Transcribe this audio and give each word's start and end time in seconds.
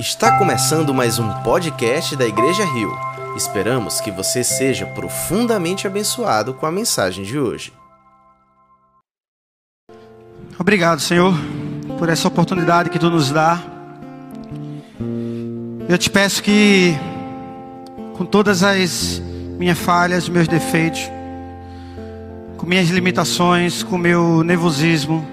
Está 0.00 0.38
começando 0.38 0.94
mais 0.94 1.18
um 1.18 1.30
podcast 1.42 2.16
da 2.16 2.26
Igreja 2.26 2.64
Rio. 2.64 2.90
Esperamos 3.36 4.00
que 4.00 4.10
você 4.10 4.42
seja 4.42 4.86
profundamente 4.86 5.86
abençoado 5.86 6.54
com 6.54 6.64
a 6.64 6.72
mensagem 6.72 7.22
de 7.22 7.38
hoje. 7.38 7.70
Obrigado, 10.58 11.02
Senhor, 11.02 11.34
por 11.98 12.08
essa 12.08 12.26
oportunidade 12.26 12.88
que 12.88 12.98
tu 12.98 13.10
nos 13.10 13.30
dá. 13.30 13.62
Eu 15.86 15.98
te 15.98 16.08
peço 16.08 16.42
que, 16.42 16.96
com 18.16 18.24
todas 18.24 18.62
as 18.62 19.20
minhas 19.58 19.78
falhas, 19.78 20.30
meus 20.30 20.48
defeitos, 20.48 21.10
com 22.56 22.64
minhas 22.64 22.88
limitações, 22.88 23.82
com 23.82 23.98
meu 23.98 24.42
nervosismo, 24.42 25.28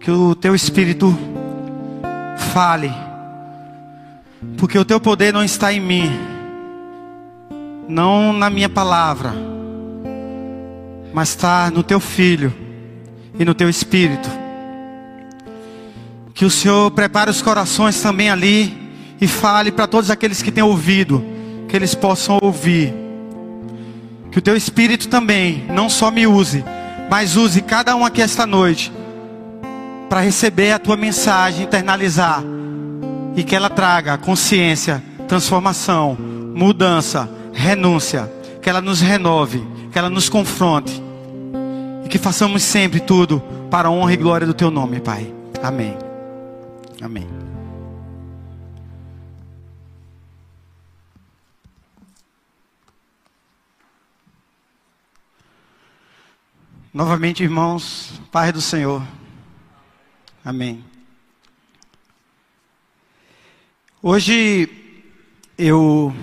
que 0.00 0.10
o 0.10 0.34
teu 0.34 0.56
Espírito 0.56 1.16
fale 2.52 2.92
porque 4.56 4.78
o 4.78 4.84
teu 4.84 5.00
poder 5.00 5.32
não 5.32 5.44
está 5.44 5.72
em 5.72 5.80
mim, 5.80 6.10
não 7.88 8.32
na 8.32 8.48
minha 8.48 8.68
palavra, 8.68 9.34
mas 11.12 11.30
está 11.30 11.70
no 11.70 11.82
teu 11.82 12.00
filho 12.00 12.52
e 13.38 13.44
no 13.44 13.54
teu 13.54 13.68
espírito. 13.68 14.30
Que 16.32 16.44
o 16.44 16.50
Senhor 16.50 16.90
prepare 16.92 17.30
os 17.30 17.42
corações 17.42 18.00
também 18.00 18.30
ali 18.30 18.90
e 19.20 19.26
fale 19.26 19.70
para 19.70 19.86
todos 19.86 20.10
aqueles 20.10 20.40
que 20.40 20.50
têm 20.50 20.64
ouvido, 20.64 21.22
que 21.68 21.76
eles 21.76 21.94
possam 21.94 22.38
ouvir. 22.40 22.94
Que 24.30 24.38
o 24.38 24.42
teu 24.42 24.56
espírito 24.56 25.08
também 25.08 25.66
não 25.68 25.88
só 25.90 26.10
me 26.10 26.26
use, 26.26 26.64
mas 27.10 27.36
use 27.36 27.60
cada 27.60 27.94
um 27.94 28.06
aqui 28.06 28.22
esta 28.22 28.46
noite 28.46 28.90
para 30.08 30.20
receber 30.20 30.72
a 30.72 30.78
tua 30.78 30.96
mensagem, 30.96 31.64
internalizar 31.64 32.42
e 33.36 33.42
que 33.42 33.54
ela 33.54 33.70
traga 33.70 34.18
consciência, 34.18 35.02
transformação, 35.28 36.16
mudança, 36.54 37.28
renúncia, 37.52 38.30
que 38.60 38.68
ela 38.68 38.80
nos 38.80 39.00
renove, 39.00 39.66
que 39.92 39.98
ela 39.98 40.10
nos 40.10 40.28
confronte 40.28 41.02
e 42.04 42.08
que 42.08 42.18
façamos 42.18 42.62
sempre 42.62 43.00
tudo 43.00 43.42
para 43.70 43.88
a 43.88 43.90
honra 43.90 44.12
e 44.12 44.16
glória 44.16 44.46
do 44.46 44.54
teu 44.54 44.70
nome, 44.70 45.00
Pai. 45.00 45.32
Amém. 45.62 45.96
Amém. 47.00 47.26
Novamente, 56.92 57.44
irmãos, 57.44 58.20
Pai 58.32 58.50
do 58.50 58.60
Senhor. 58.60 59.02
Amém. 60.44 60.84
Hoje 64.02 64.66
eu 65.58 66.16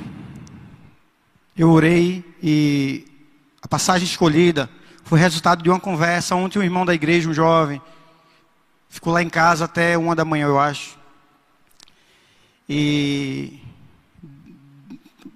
eu 1.55 1.69
orei 1.69 2.25
e 2.41 3.05
a 3.61 3.67
passagem 3.67 4.07
escolhida 4.07 4.67
foi 5.03 5.19
resultado 5.19 5.61
de 5.61 5.69
uma 5.69 5.79
conversa. 5.79 6.35
Ontem 6.35 6.57
um 6.57 6.63
irmão 6.63 6.87
da 6.87 6.95
igreja, 6.95 7.29
um 7.29 7.35
jovem, 7.35 7.79
ficou 8.89 9.13
lá 9.13 9.21
em 9.21 9.29
casa 9.29 9.65
até 9.65 9.95
uma 9.95 10.15
da 10.15 10.25
manhã, 10.25 10.47
eu 10.47 10.59
acho. 10.59 10.97
E 12.67 13.61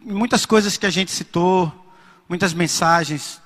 muitas 0.02 0.44
coisas 0.44 0.78
que 0.78 0.88
a 0.88 0.90
gente 0.90 1.12
citou, 1.12 1.72
muitas 2.28 2.56
mensagens, 2.56 3.40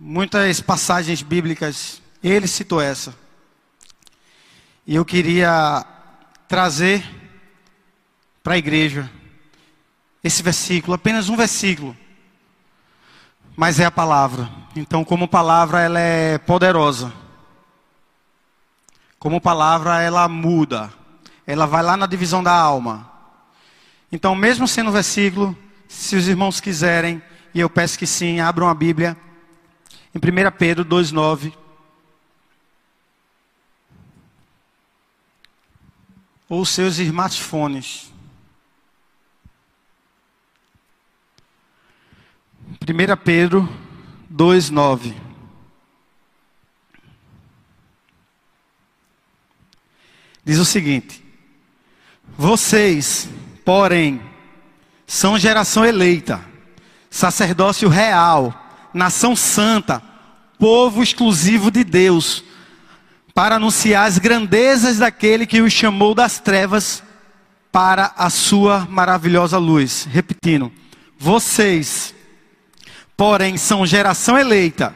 muitas 0.00 0.58
passagens 0.58 1.20
bíblicas, 1.20 2.00
ele 2.22 2.46
citou 2.46 2.80
essa. 2.80 3.14
E 4.86 4.94
eu 4.94 5.04
queria 5.04 5.84
trazer 6.48 7.23
para 8.44 8.54
a 8.54 8.58
igreja. 8.58 9.10
Esse 10.22 10.42
versículo, 10.42 10.94
apenas 10.94 11.30
um 11.30 11.36
versículo, 11.36 11.96
mas 13.56 13.80
é 13.80 13.86
a 13.86 13.90
palavra. 13.90 14.50
Então, 14.76 15.02
como 15.02 15.26
palavra, 15.26 15.80
ela 15.80 15.98
é 15.98 16.38
poderosa. 16.38 17.12
Como 19.18 19.40
palavra, 19.40 20.00
ela 20.02 20.28
muda. 20.28 20.92
Ela 21.46 21.66
vai 21.66 21.82
lá 21.82 21.96
na 21.96 22.06
divisão 22.06 22.42
da 22.42 22.52
alma. 22.52 23.10
Então, 24.12 24.34
mesmo 24.34 24.68
sendo 24.68 24.90
um 24.90 24.92
versículo, 24.92 25.56
se 25.88 26.14
os 26.14 26.28
irmãos 26.28 26.60
quiserem, 26.60 27.22
e 27.54 27.60
eu 27.60 27.70
peço 27.70 27.98
que 27.98 28.06
sim, 28.06 28.40
abram 28.40 28.68
a 28.68 28.74
Bíblia. 28.74 29.16
Em 30.14 30.18
1 30.18 30.50
Pedro 30.58 30.84
2,9. 30.84 31.52
Ou 36.48 36.64
seus 36.64 36.98
smartphones. 36.98 38.13
1 42.86 43.16
Pedro 43.24 43.66
2,9. 44.30 45.14
Diz 50.44 50.58
o 50.58 50.66
seguinte: 50.66 51.24
Vocês, 52.36 53.26
porém, 53.64 54.20
são 55.06 55.38
geração 55.38 55.82
eleita, 55.82 56.44
sacerdócio 57.08 57.88
real, 57.88 58.52
nação 58.92 59.34
santa, 59.34 60.02
povo 60.58 61.02
exclusivo 61.02 61.70
de 61.70 61.84
Deus, 61.84 62.44
para 63.32 63.56
anunciar 63.56 64.06
as 64.06 64.18
grandezas 64.18 64.98
daquele 64.98 65.46
que 65.46 65.62
os 65.62 65.72
chamou 65.72 66.14
das 66.14 66.38
trevas 66.38 67.02
para 67.72 68.12
a 68.14 68.28
sua 68.28 68.86
maravilhosa 68.90 69.56
luz. 69.56 70.06
Repetindo: 70.10 70.70
Vocês, 71.18 72.13
porém 73.16 73.56
são 73.56 73.86
geração 73.86 74.38
eleita, 74.38 74.94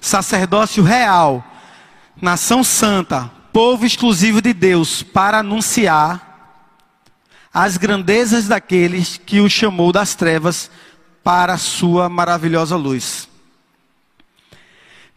sacerdócio 0.00 0.82
real, 0.82 1.44
nação 2.20 2.64
santa, 2.64 3.30
povo 3.52 3.84
exclusivo 3.86 4.40
de 4.40 4.52
Deus, 4.52 5.02
para 5.02 5.38
anunciar 5.38 6.28
as 7.52 7.76
grandezas 7.76 8.46
daqueles 8.46 9.16
que 9.18 9.40
o 9.40 9.48
chamou 9.48 9.92
das 9.92 10.14
trevas 10.14 10.70
para 11.22 11.54
a 11.54 11.58
sua 11.58 12.08
maravilhosa 12.08 12.76
luz. 12.76 13.28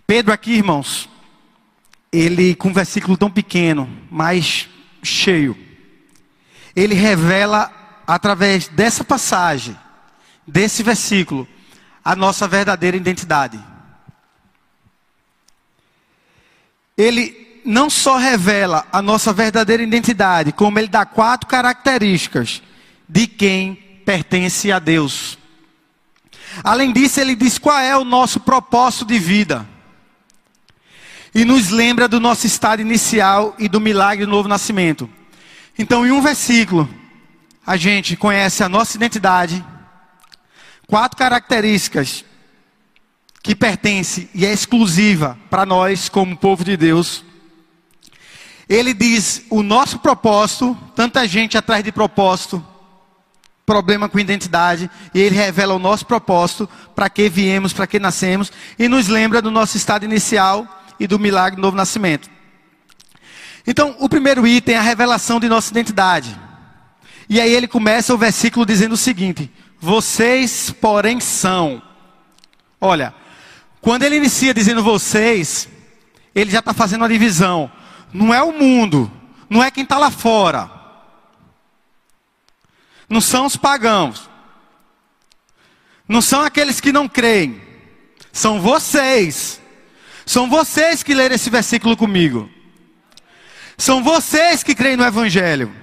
Pedro 0.05 0.33
aqui, 0.33 0.53
irmãos, 0.53 1.09
ele 2.11 2.55
com 2.55 2.69
um 2.69 2.73
versículo 2.73 3.17
tão 3.17 3.29
pequeno, 3.29 3.89
mas 4.11 4.67
cheio, 5.01 5.57
ele 6.75 6.93
revela 6.93 7.71
através 8.05 8.67
dessa 8.67 9.03
passagem, 9.03 9.77
desse 10.45 10.83
versículo, 10.83 11.47
a 12.03 12.15
nossa 12.15 12.47
verdadeira 12.47 12.97
identidade. 12.97 13.59
Ele 16.97 17.61
não 17.65 17.89
só 17.89 18.17
revela 18.17 18.85
a 18.91 19.01
nossa 19.01 19.31
verdadeira 19.31 19.81
identidade, 19.81 20.51
como 20.51 20.77
ele 20.77 20.87
dá 20.87 21.05
quatro 21.05 21.47
características 21.47 22.61
de 23.07 23.25
quem 23.25 23.75
pertence 24.05 24.71
a 24.71 24.79
Deus. 24.79 25.37
Além 26.63 26.91
disso, 26.91 27.19
ele 27.19 27.35
diz 27.35 27.57
qual 27.57 27.79
é 27.79 27.95
o 27.97 28.03
nosso 28.03 28.39
propósito 28.39 29.05
de 29.05 29.17
vida. 29.17 29.67
E 31.33 31.45
nos 31.45 31.69
lembra 31.69 32.07
do 32.07 32.19
nosso 32.19 32.45
estado 32.45 32.81
inicial 32.81 33.55
e 33.57 33.67
do 33.67 33.79
milagre 33.79 34.25
do 34.25 34.31
novo 34.31 34.47
nascimento. 34.47 35.09
Então, 35.79 36.05
em 36.05 36.11
um 36.11 36.21
versículo, 36.21 36.87
a 37.65 37.75
gente 37.75 38.15
conhece 38.15 38.63
a 38.63 38.69
nossa 38.69 38.95
identidade, 38.97 39.65
quatro 40.87 41.17
características 41.17 42.25
que 43.41 43.53
pertence 43.53 44.29
e 44.33 44.45
é 44.45 44.53
exclusiva 44.53 45.37
para 45.49 45.65
nós 45.65 46.07
como 46.07 46.37
povo 46.37 46.63
de 46.63 46.77
Deus. 46.77 47.25
Ele 48.69 48.93
diz 48.93 49.43
o 49.49 49.61
nosso 49.61 49.99
propósito, 49.99 50.77
tanta 50.95 51.27
gente 51.27 51.57
atrás 51.57 51.83
de 51.83 51.91
propósito, 51.91 52.65
problema 53.65 54.07
com 54.07 54.19
identidade, 54.19 54.89
e 55.13 55.19
ele 55.19 55.35
revela 55.35 55.73
o 55.73 55.79
nosso 55.79 56.05
propósito, 56.05 56.69
para 56.95 57.09
que 57.09 57.29
viemos, 57.29 57.73
para 57.73 57.85
que 57.85 57.99
nascemos, 57.99 58.51
e 58.79 58.87
nos 58.87 59.07
lembra 59.07 59.41
do 59.41 59.51
nosso 59.51 59.75
estado 59.75 60.05
inicial 60.05 60.65
e 60.99 61.05
do 61.05 61.19
milagre 61.19 61.57
do 61.57 61.61
novo 61.61 61.75
nascimento. 61.75 62.29
Então, 63.67 63.95
o 63.99 64.09
primeiro 64.09 64.45
item 64.45 64.75
é 64.75 64.77
a 64.77 64.81
revelação 64.81 65.39
de 65.39 65.47
nossa 65.47 65.71
identidade. 65.71 66.37
E 67.29 67.39
aí 67.39 67.53
ele 67.53 67.67
começa 67.67 68.13
o 68.13 68.17
versículo 68.17 68.65
dizendo 68.65 68.93
o 68.93 68.97
seguinte: 68.97 69.51
vocês, 69.83 70.71
porém, 70.71 71.19
são. 71.19 71.81
Olha, 72.79 73.13
quando 73.81 74.03
ele 74.03 74.15
inicia 74.15 74.53
dizendo 74.53 74.81
vocês, 74.81 75.67
ele 76.33 76.49
já 76.49 76.59
está 76.59 76.73
fazendo 76.73 77.01
uma 77.01 77.09
divisão. 77.09 77.69
Não 78.13 78.33
é 78.33 78.41
o 78.41 78.53
mundo, 78.53 79.11
não 79.49 79.61
é 79.61 79.69
quem 79.69 79.83
está 79.83 79.97
lá 79.97 80.09
fora. 80.09 80.71
Não 83.09 83.19
são 83.19 83.45
os 83.45 83.57
pagãos. 83.57 84.29
Não 86.07 86.21
são 86.21 86.41
aqueles 86.41 86.79
que 86.79 86.93
não 86.93 87.09
creem. 87.09 87.61
São 88.31 88.61
vocês. 88.61 89.61
São 90.25 90.49
vocês 90.49 91.03
que 91.03 91.13
leram 91.13 91.35
esse 91.35 91.49
versículo 91.49 91.97
comigo. 91.97 92.49
São 93.77 94.01
vocês 94.01 94.63
que 94.63 94.73
creem 94.73 94.95
no 94.95 95.03
Evangelho. 95.03 95.75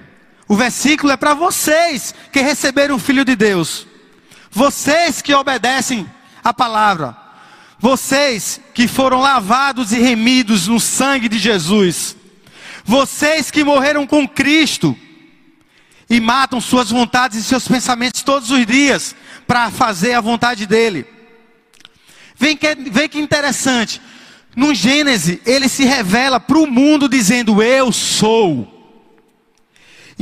O 0.49 0.57
versículo 0.57 1.13
é 1.13 1.19
para 1.19 1.35
vocês 1.35 2.15
que 2.33 2.41
receberam 2.41 2.97
o 2.97 2.99
Filho 2.99 3.25
de 3.27 3.37
Deus. 3.37 3.90
Vocês 4.51 5.23
que 5.23 5.35
obedecem 5.35 6.11
a 6.43 6.53
palavra. 6.53 7.17
Vocês 7.79 8.61
que 8.75 8.89
foram 8.89 9.21
lavados 9.21 9.93
e 9.93 10.01
remidos 10.01 10.67
no 10.67 10.81
sangue 10.81 11.29
de 11.29 11.39
Jesus. 11.39 12.17
Vocês 12.85 13.51
que 13.51 13.65
morreram 13.65 14.07
com 14.07 14.27
Cristo 14.27 14.97
e 16.09 16.21
matam 16.21 16.61
suas 16.61 16.91
vontades 16.91 17.39
e 17.39 17.45
seus 17.45 17.69
pensamentos 17.69 18.23
todos 18.23 18.51
os 18.51 18.67
dias 18.67 19.15
para 19.47 19.71
fazer 19.71 20.15
a 20.15 20.21
vontade 20.21 20.67
dele. 20.67 21.07
Vem 22.37 22.57
que, 22.57 22.75
vem 22.75 23.09
que 23.09 23.19
interessante. 23.19 24.01
No 24.57 24.75
Gênesis, 24.75 25.39
ele 25.47 25.69
se 25.69 25.85
revela 25.85 26.41
para 26.41 26.59
o 26.59 26.67
mundo 26.67 27.09
dizendo: 27.09 27.63
Eu 27.63 27.93
sou. 27.93 28.80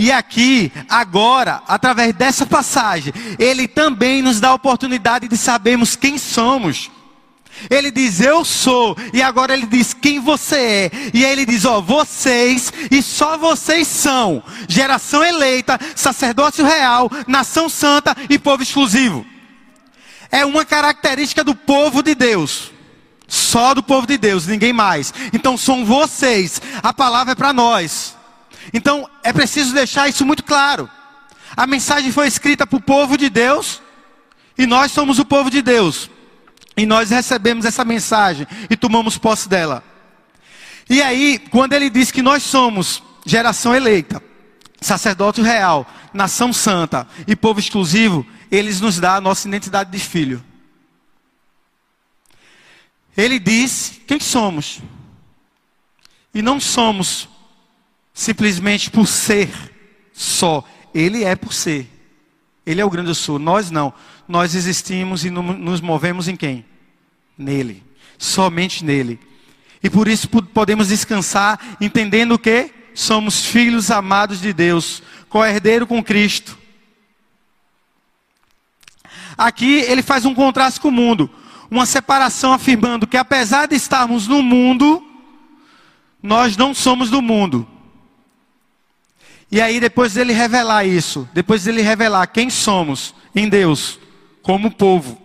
E 0.00 0.12
aqui, 0.12 0.70
agora, 0.88 1.60
através 1.66 2.14
dessa 2.14 2.46
passagem, 2.46 3.12
ele 3.36 3.66
também 3.66 4.22
nos 4.22 4.38
dá 4.38 4.50
a 4.50 4.54
oportunidade 4.54 5.26
de 5.26 5.36
sabermos 5.36 5.96
quem 5.96 6.16
somos. 6.16 6.88
Ele 7.68 7.90
diz, 7.90 8.20
eu 8.20 8.44
sou, 8.44 8.96
e 9.12 9.20
agora 9.20 9.54
ele 9.54 9.66
diz 9.66 9.92
quem 9.92 10.20
você 10.20 10.56
é, 10.56 10.90
e 11.12 11.26
aí 11.26 11.32
ele 11.32 11.44
diz, 11.44 11.64
ó, 11.64 11.80
vocês, 11.80 12.72
e 12.88 13.02
só 13.02 13.36
vocês 13.36 13.88
são, 13.88 14.40
geração 14.68 15.24
eleita, 15.24 15.76
sacerdócio 15.96 16.64
real, 16.64 17.10
nação 17.26 17.68
santa 17.68 18.16
e 18.30 18.38
povo 18.38 18.62
exclusivo. 18.62 19.26
É 20.30 20.46
uma 20.46 20.64
característica 20.64 21.42
do 21.42 21.56
povo 21.56 22.04
de 22.04 22.14
Deus, 22.14 22.70
só 23.26 23.74
do 23.74 23.82
povo 23.82 24.06
de 24.06 24.16
Deus, 24.16 24.46
ninguém 24.46 24.72
mais. 24.72 25.12
Então 25.32 25.56
são 25.56 25.84
vocês, 25.84 26.62
a 26.84 26.92
palavra 26.92 27.32
é 27.32 27.34
para 27.34 27.52
nós. 27.52 28.16
Então 28.72 29.08
é 29.22 29.32
preciso 29.32 29.74
deixar 29.74 30.08
isso 30.08 30.24
muito 30.24 30.44
claro. 30.44 30.88
A 31.56 31.66
mensagem 31.66 32.12
foi 32.12 32.26
escrita 32.26 32.66
para 32.66 32.76
o 32.76 32.82
povo 32.82 33.16
de 33.16 33.28
Deus, 33.28 33.80
e 34.56 34.66
nós 34.66 34.92
somos 34.92 35.18
o 35.18 35.24
povo 35.24 35.50
de 35.50 35.62
Deus. 35.62 36.10
E 36.76 36.86
nós 36.86 37.10
recebemos 37.10 37.64
essa 37.64 37.84
mensagem 37.84 38.46
e 38.70 38.76
tomamos 38.76 39.18
posse 39.18 39.48
dela. 39.48 39.82
E 40.88 41.02
aí, 41.02 41.38
quando 41.50 41.72
ele 41.72 41.90
diz 41.90 42.10
que 42.10 42.22
nós 42.22 42.42
somos 42.42 43.02
geração 43.26 43.74
eleita, 43.74 44.22
sacerdote 44.80 45.42
real, 45.42 45.86
nação 46.14 46.52
santa 46.52 47.06
e 47.26 47.36
povo 47.36 47.60
exclusivo, 47.60 48.24
eles 48.50 48.80
nos 48.80 48.98
dá 48.98 49.16
a 49.16 49.20
nossa 49.20 49.46
identidade 49.48 49.90
de 49.90 49.98
filho. 49.98 50.42
Ele 53.16 53.38
diz 53.38 54.00
quem 54.06 54.20
somos. 54.20 54.80
E 56.32 56.40
não 56.40 56.60
somos 56.60 57.28
simplesmente 58.18 58.90
por 58.90 59.06
ser 59.06 59.48
só. 60.12 60.64
Ele 60.92 61.22
é 61.22 61.36
por 61.36 61.52
ser. 61.52 61.88
Ele 62.66 62.80
é 62.80 62.84
o 62.84 62.90
grande 62.90 63.14
sul, 63.14 63.38
nós 63.38 63.70
não. 63.70 63.94
Nós 64.26 64.56
existimos 64.56 65.24
e 65.24 65.30
nos 65.30 65.80
movemos 65.80 66.26
em 66.26 66.34
quem? 66.34 66.64
Nele. 67.38 67.80
Somente 68.18 68.84
nele. 68.84 69.20
E 69.80 69.88
por 69.88 70.08
isso 70.08 70.28
podemos 70.28 70.88
descansar 70.88 71.76
entendendo 71.80 72.36
que 72.36 72.72
somos 72.92 73.46
filhos 73.46 73.88
amados 73.88 74.40
de 74.40 74.52
Deus, 74.52 75.00
co-herdeiro 75.28 75.86
com 75.86 76.02
Cristo. 76.02 76.58
Aqui 79.36 79.76
ele 79.82 80.02
faz 80.02 80.24
um 80.24 80.34
contraste 80.34 80.80
com 80.80 80.88
o 80.88 80.92
mundo, 80.92 81.30
uma 81.70 81.86
separação 81.86 82.52
afirmando 82.52 83.06
que 83.06 83.16
apesar 83.16 83.68
de 83.68 83.76
estarmos 83.76 84.26
no 84.26 84.42
mundo, 84.42 85.06
nós 86.20 86.56
não 86.56 86.74
somos 86.74 87.10
do 87.10 87.22
mundo. 87.22 87.77
E 89.50 89.60
aí, 89.60 89.80
depois 89.80 90.12
dele 90.12 90.32
revelar 90.32 90.84
isso, 90.84 91.28
depois 91.32 91.64
dele 91.64 91.80
revelar 91.80 92.26
quem 92.26 92.50
somos 92.50 93.14
em 93.34 93.48
Deus, 93.48 93.98
como 94.42 94.70
povo, 94.70 95.20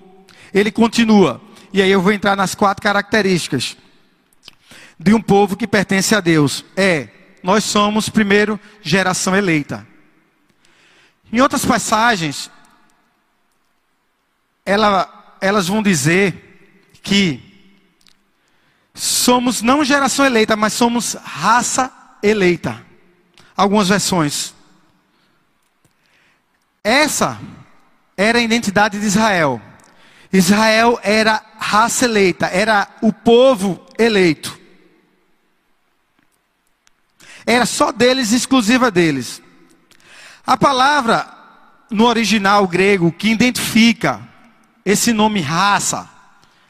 ele 0.54 0.72
continua. 0.72 1.42
E 1.74 1.82
aí 1.82 1.92
eu 1.92 2.02
vou 2.02 2.14
entrar 2.14 2.36
nas 2.36 2.56
quatro 2.56 2.82
características 2.82 3.76
de 4.98 5.14
um 5.14 5.22
povo 5.22 5.58
que 5.58 5.68
pertence 5.68 6.16
a 6.16 6.22
Deus. 6.22 6.64
É, 6.78 7.10
nós 7.42 7.66
somos, 7.66 8.08
primeiro, 8.08 8.58
geração 8.82 9.36
eleita. 9.36 9.86
Em 11.32 11.42
outras 11.42 11.66
passagens, 11.66 12.50
ela, 14.66 15.38
elas 15.42 15.68
vão 15.68 15.84
dizer 15.84 16.92
que 17.02 17.42
somos 18.94 19.62
não 19.62 19.84
geração 19.84 20.26
eleita, 20.26 20.56
mas 20.56 20.72
somos 20.72 21.16
raça 21.16 21.92
eleita 22.22 22.93
algumas 23.56 23.90
versões. 23.90 24.54
Essa 26.84 27.40
era 28.18 28.40
a 28.40 28.42
identidade 28.42 29.00
de 29.00 29.06
Israel. 29.06 29.62
Israel 30.32 31.00
era 31.04 31.44
raça 31.60 32.06
eleita, 32.06 32.48
era 32.48 32.88
o 33.02 33.14
povo 33.14 33.86
eleito. 33.98 34.60
Era 37.46 37.66
só 37.66 37.92
deles, 37.92 38.32
exclusiva 38.32 38.90
deles. 38.90 39.42
A 40.46 40.58
palavra 40.58 41.32
no 41.90 42.06
original 42.06 42.68
grego 42.68 43.12
que 43.12 43.30
identifica 43.30 44.22
esse 44.84 45.14
nome 45.14 45.40
raça, 45.40 46.10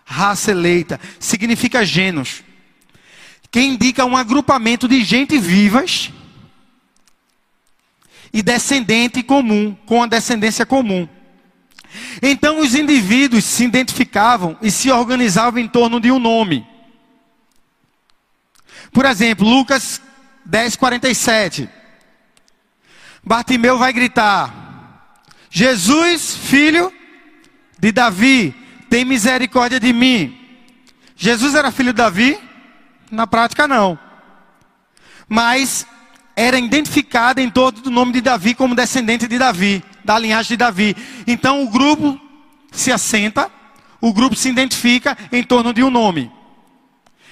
raça 0.06 0.52
eleita, 0.52 1.00
significa 1.20 1.86
gêneros, 1.86 2.44
que 3.50 3.62
indica 3.62 4.06
um 4.06 4.18
agrupamento 4.18 4.88
de 4.88 5.04
gente 5.04 5.38
vivas 5.40 6.12
e 8.34 8.42
descendente 8.42 9.22
comum, 9.22 9.78
com 9.86 10.02
a 10.02 10.08
descendência 10.08 10.66
comum. 10.66 11.08
Então 12.22 12.60
os 12.60 12.74
indivíduos 12.74 13.46
se 13.46 13.64
identificavam 13.64 14.58
e 14.62 14.72
se 14.72 14.92
organizavam 14.92 15.60
em 15.60 15.68
torno 15.68 16.00
de 16.00 16.12
um 16.12 16.18
nome. 16.18 16.68
Por 18.92 19.06
exemplo, 19.06 19.48
Lucas 19.48 20.02
10, 20.46 20.76
47. 20.76 21.70
Bartimeu 23.24 23.78
vai 23.78 23.94
gritar: 23.94 25.16
Jesus, 25.50 26.36
filho 26.36 26.92
de 27.80 27.92
Davi, 27.92 28.56
tem 28.90 29.06
misericórdia 29.06 29.80
de 29.80 29.94
mim. 29.94 30.40
Jesus 31.16 31.54
era 31.54 31.72
filho 31.72 31.94
de 31.94 31.98
Davi? 31.98 32.40
Na 33.12 33.28
prática, 33.28 33.68
não. 33.68 33.98
Mas 35.30 35.86
era 36.36 36.58
identificada 36.58 37.42
em 37.42 37.50
torno 37.50 37.82
do 37.82 37.92
nome 37.92 38.14
de 38.14 38.22
Davi 38.22 38.56
como 38.56 38.76
descendente 38.76 39.28
de 39.28 39.38
Davi, 39.38 39.84
da 40.04 40.18
linhagem 40.18 40.50
de 40.50 40.58
Davi. 40.58 40.96
Então 41.28 41.64
o 41.64 41.70
grupo 41.70 42.20
se 42.72 42.92
assenta, 42.92 43.52
o 44.02 44.12
grupo 44.12 44.36
se 44.36 44.50
identifica 44.50 45.18
em 45.32 45.44
torno 45.44 45.74
de 45.74 45.84
um 45.84 45.90
nome. 45.90 46.32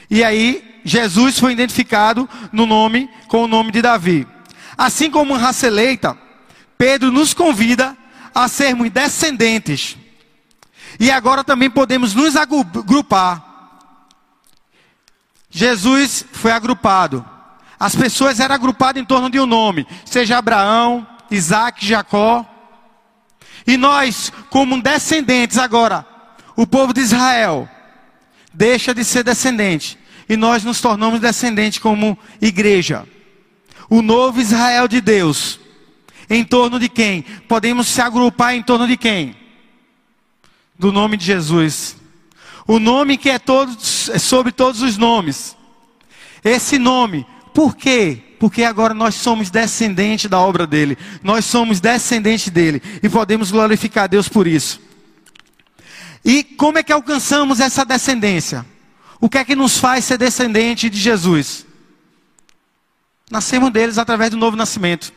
E 0.10 0.24
aí 0.24 0.81
Jesus 0.84 1.39
foi 1.39 1.53
identificado 1.53 2.29
no 2.51 2.65
nome 2.65 3.10
com 3.27 3.43
o 3.43 3.48
nome 3.48 3.72
de 3.72 3.81
Davi. 3.81 4.27
Assim 4.77 5.10
como 5.10 5.36
raça 5.36 5.67
eleita, 5.67 6.17
Pedro 6.77 7.12
nos 7.12 7.34
convida 7.34 7.98
a 8.34 8.48
sermos 8.48 8.89
descendentes. 8.89 9.98
E 11.00 11.10
agora 11.10 11.43
também 11.43 11.70
podemos 11.70 12.13
nos 12.13 12.36
agrupar. 12.36 13.50
Jesus 15.50 16.25
foi 16.31 16.51
agrupado. 16.51 17.25
As 17.81 17.95
pessoas 17.95 18.39
eram 18.39 18.53
agrupadas 18.53 19.01
em 19.01 19.05
torno 19.05 19.27
de 19.27 19.39
um 19.39 19.47
nome, 19.47 19.88
seja 20.05 20.38
Abraão, 20.38 21.07
Isaac, 21.31 21.83
Jacó. 21.83 22.45
E 23.65 23.75
nós, 23.75 24.31
como 24.51 24.79
descendentes 24.79 25.57
agora, 25.57 26.05
o 26.55 26.67
povo 26.67 26.93
de 26.93 27.01
Israel, 27.01 27.67
deixa 28.53 28.93
de 28.93 29.03
ser 29.03 29.23
descendente. 29.23 29.97
E 30.29 30.38
nós 30.38 30.63
nos 30.63 30.79
tornamos 30.79 31.19
descendentes 31.19 31.79
como 31.79 32.15
igreja. 32.39 33.07
O 33.89 34.03
novo 34.03 34.39
Israel 34.39 34.88
de 34.88 35.01
Deus. 35.01 35.59
Em 36.29 36.43
torno 36.43 36.79
de 36.79 36.88
quem? 36.88 37.23
Podemos 37.47 37.88
se 37.88 38.00
agrupar 38.00 38.53
em 38.53 38.61
torno 38.61 38.88
de 38.88 38.95
quem? 38.95 39.35
Do 40.77 40.91
nome 40.91 41.17
de 41.17 41.25
Jesus. 41.25 41.97
O 42.67 42.77
nome 42.77 43.17
que 43.17 43.31
é, 43.31 43.39
todos, 43.39 44.07
é 44.09 44.19
sobre 44.19 44.51
todos 44.51 44.83
os 44.83 45.00
nomes. 45.00 45.57
Esse 46.43 46.77
nome 46.77 47.25
por 47.53 47.75
quê? 47.75 48.22
Porque 48.39 48.63
agora 48.63 48.93
nós 48.93 49.15
somos 49.15 49.50
descendentes 49.50 50.29
da 50.29 50.39
obra 50.39 50.65
dele. 50.65 50.98
Nós 51.24 51.46
somos 51.46 51.79
descendentes 51.79 52.50
dele. 52.50 52.81
E 53.03 53.10
podemos 53.10 53.51
glorificar 53.51 54.10
Deus 54.10 54.27
por 54.27 54.48
isso. 54.48 54.81
E 56.24 56.43
como 56.43 56.77
é 56.77 56.84
que 56.84 56.91
alcançamos 56.91 57.60
essa 57.60 57.86
descendência? 57.86 58.65
O 59.20 59.29
que 59.29 59.38
é 59.38 59.46
que 59.46 59.55
nos 59.55 59.77
faz 59.77 60.05
ser 60.05 60.17
descendente 60.17 60.89
de 60.89 61.00
Jesus? 61.00 61.65
Nascemos 63.29 63.72
deles 63.72 63.98
através 63.98 64.31
do 64.31 64.38
novo 64.38 64.58
nascimento. 64.58 65.13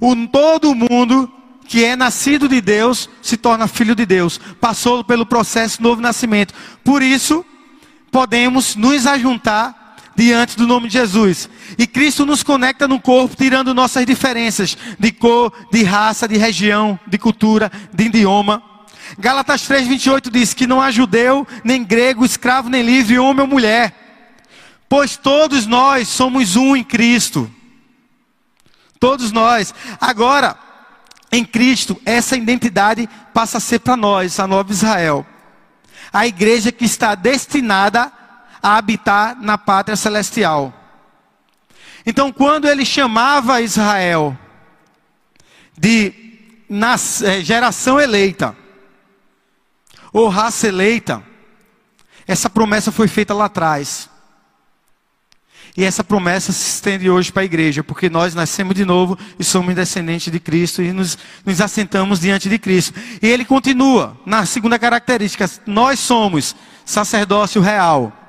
O, 0.00 0.14
todo 0.26 0.74
mundo 0.74 1.32
que 1.66 1.84
é 1.84 1.96
nascido 1.96 2.48
de 2.48 2.60
Deus 2.60 3.08
se 3.22 3.36
torna 3.36 3.68
filho 3.68 3.94
de 3.94 4.04
Deus. 4.04 4.38
Passou 4.60 5.04
pelo 5.04 5.24
processo 5.24 5.78
do 5.78 5.88
novo 5.88 6.00
nascimento. 6.00 6.52
Por 6.82 7.02
isso, 7.02 7.44
podemos 8.10 8.76
nos 8.76 9.06
ajuntar 9.06 9.83
diante 10.16 10.56
do 10.56 10.66
nome 10.66 10.88
de 10.88 10.94
Jesus. 10.94 11.48
E 11.78 11.86
Cristo 11.86 12.24
nos 12.24 12.42
conecta 12.42 12.86
no 12.86 13.00
corpo, 13.00 13.36
tirando 13.36 13.74
nossas 13.74 14.06
diferenças 14.06 14.76
de 14.98 15.12
cor, 15.12 15.52
de 15.72 15.82
raça, 15.82 16.28
de 16.28 16.36
região, 16.36 16.98
de 17.06 17.18
cultura, 17.18 17.70
de 17.92 18.04
idioma. 18.04 18.62
Gálatas 19.18 19.62
3:28 19.62 20.30
diz 20.30 20.54
que 20.54 20.66
não 20.66 20.80
há 20.80 20.90
judeu, 20.90 21.46
nem 21.62 21.84
grego, 21.84 22.24
escravo, 22.24 22.68
nem 22.68 22.82
livre, 22.82 23.18
homem 23.18 23.42
ou 23.42 23.46
mulher, 23.46 23.94
pois 24.88 25.16
todos 25.16 25.66
nós 25.66 26.08
somos 26.08 26.56
um 26.56 26.74
em 26.74 26.84
Cristo. 26.84 27.50
Todos 28.98 29.32
nós. 29.32 29.74
Agora, 30.00 30.56
em 31.30 31.44
Cristo, 31.44 32.00
essa 32.06 32.36
identidade 32.36 33.08
passa 33.34 33.58
a 33.58 33.60
ser 33.60 33.80
para 33.80 33.96
nós, 33.96 34.38
a 34.38 34.46
nova 34.46 34.72
Israel. 34.72 35.26
A 36.12 36.26
igreja 36.26 36.70
que 36.70 36.84
está 36.84 37.14
destinada 37.14 38.02
a 38.04 38.10
habitar 38.64 39.36
na 39.40 39.58
pátria 39.58 39.96
celestial. 39.96 40.72
Então, 42.06 42.32
quando 42.32 42.66
ele 42.66 42.84
chamava 42.84 43.60
Israel 43.60 44.36
de 45.76 46.12
eh, 47.24 47.40
geração 47.42 48.00
eleita, 48.00 48.56
ou 50.12 50.28
raça 50.28 50.68
eleita, 50.68 51.22
essa 52.26 52.48
promessa 52.48 52.90
foi 52.90 53.08
feita 53.08 53.34
lá 53.34 53.46
atrás. 53.46 54.08
E 55.76 55.82
essa 55.82 56.04
promessa 56.04 56.52
se 56.52 56.68
estende 56.70 57.10
hoje 57.10 57.32
para 57.32 57.42
a 57.42 57.44
igreja, 57.44 57.82
porque 57.82 58.08
nós 58.08 58.34
nascemos 58.34 58.76
de 58.76 58.84
novo 58.84 59.18
e 59.38 59.42
somos 59.42 59.74
descendentes 59.74 60.32
de 60.32 60.38
Cristo 60.38 60.80
e 60.80 60.92
nos, 60.92 61.18
nos 61.44 61.60
assentamos 61.60 62.20
diante 62.20 62.48
de 62.48 62.58
Cristo. 62.58 62.94
E 63.20 63.26
ele 63.26 63.44
continua 63.44 64.16
na 64.24 64.46
segunda 64.46 64.78
característica: 64.78 65.50
nós 65.66 65.98
somos 65.98 66.54
sacerdócio 66.84 67.60
real. 67.60 68.23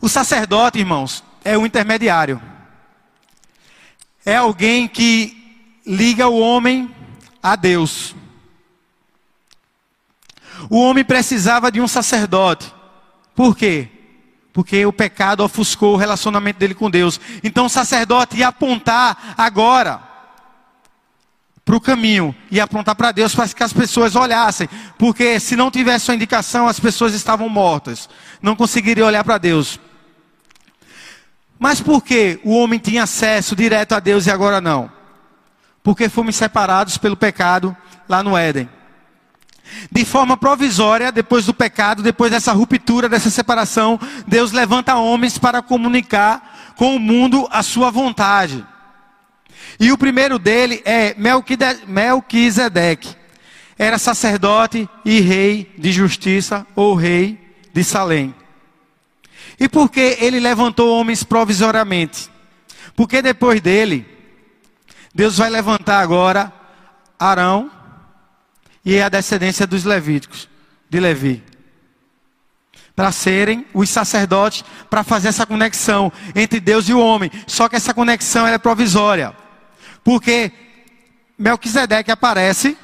O 0.00 0.08
sacerdote, 0.08 0.78
irmãos, 0.78 1.24
é 1.44 1.56
o 1.56 1.66
intermediário. 1.66 2.40
É 4.24 4.36
alguém 4.36 4.88
que 4.88 5.36
liga 5.86 6.26
o 6.26 6.38
homem 6.38 6.94
a 7.42 7.54
Deus. 7.54 8.14
O 10.68 10.80
homem 10.80 11.04
precisava 11.04 11.70
de 11.70 11.80
um 11.80 11.86
sacerdote. 11.86 12.74
Por 13.34 13.56
quê? 13.56 13.88
Porque 14.52 14.84
o 14.84 14.92
pecado 14.92 15.44
ofuscou 15.44 15.94
o 15.94 15.96
relacionamento 15.96 16.58
dele 16.58 16.74
com 16.74 16.90
Deus. 16.90 17.20
Então 17.44 17.66
o 17.66 17.70
sacerdote 17.70 18.38
ia 18.38 18.48
apontar 18.48 19.34
agora 19.36 20.00
para 21.64 21.76
o 21.76 21.80
caminho 21.80 22.34
e 22.50 22.60
apontar 22.60 22.94
para 22.94 23.12
Deus 23.12 23.34
para 23.34 23.48
que 23.48 23.62
as 23.62 23.72
pessoas 23.72 24.16
olhassem. 24.16 24.68
Porque 24.98 25.38
se 25.38 25.56
não 25.56 25.70
tivesse 25.70 26.10
uma 26.10 26.14
indicação, 26.14 26.66
as 26.66 26.80
pessoas 26.80 27.12
estavam 27.12 27.48
mortas. 27.48 28.08
Não 28.40 28.56
conseguiriam 28.56 29.06
olhar 29.06 29.22
para 29.22 29.36
Deus. 29.36 29.78
Mas 31.58 31.80
por 31.80 32.02
que 32.02 32.38
o 32.44 32.56
homem 32.56 32.78
tinha 32.78 33.04
acesso 33.04 33.56
direto 33.56 33.92
a 33.92 34.00
Deus 34.00 34.26
e 34.26 34.30
agora 34.30 34.60
não? 34.60 34.90
Porque 35.82 36.08
fomos 36.08 36.36
separados 36.36 36.98
pelo 36.98 37.16
pecado 37.16 37.76
lá 38.08 38.22
no 38.22 38.36
Éden. 38.36 38.68
De 39.90 40.04
forma 40.04 40.36
provisória, 40.36 41.10
depois 41.10 41.46
do 41.46 41.54
pecado, 41.54 42.02
depois 42.02 42.30
dessa 42.30 42.52
ruptura, 42.52 43.08
dessa 43.08 43.30
separação, 43.30 43.98
Deus 44.26 44.52
levanta 44.52 44.96
homens 44.96 45.38
para 45.38 45.62
comunicar 45.62 46.74
com 46.76 46.94
o 46.94 47.00
mundo 47.00 47.48
a 47.50 47.62
sua 47.62 47.90
vontade. 47.90 48.64
E 49.80 49.90
o 49.92 49.98
primeiro 49.98 50.38
dele 50.38 50.82
é 50.84 51.14
Melquisedeque. 51.86 53.16
Era 53.78 53.98
sacerdote 53.98 54.88
e 55.04 55.20
rei 55.20 55.74
de 55.76 55.92
justiça, 55.92 56.66
ou 56.74 56.94
rei 56.94 57.38
de 57.74 57.84
Salém. 57.84 58.34
E 59.58 59.68
por 59.68 59.90
que 59.90 60.16
ele 60.20 60.40
levantou 60.40 60.98
homens 60.98 61.22
provisoriamente? 61.22 62.30
Porque 62.94 63.20
depois 63.22 63.60
dele, 63.60 64.06
Deus 65.14 65.38
vai 65.38 65.50
levantar 65.50 66.00
agora 66.00 66.52
Arão, 67.18 67.70
e 68.86 69.00
a 69.02 69.08
descendência 69.08 69.66
dos 69.66 69.82
levíticos, 69.82 70.48
de 70.88 71.00
Levi. 71.00 71.42
Para 72.94 73.10
serem 73.10 73.66
os 73.74 73.90
sacerdotes, 73.90 74.64
para 74.88 75.02
fazer 75.02 75.28
essa 75.28 75.44
conexão 75.44 76.12
entre 76.36 76.60
Deus 76.60 76.88
e 76.88 76.94
o 76.94 77.00
homem. 77.00 77.30
Só 77.48 77.68
que 77.68 77.74
essa 77.74 77.92
conexão 77.92 78.46
é 78.46 78.56
provisória. 78.58 79.34
Porque 80.04 80.52
Melquisedeque 81.36 82.12
aparece 82.12 82.78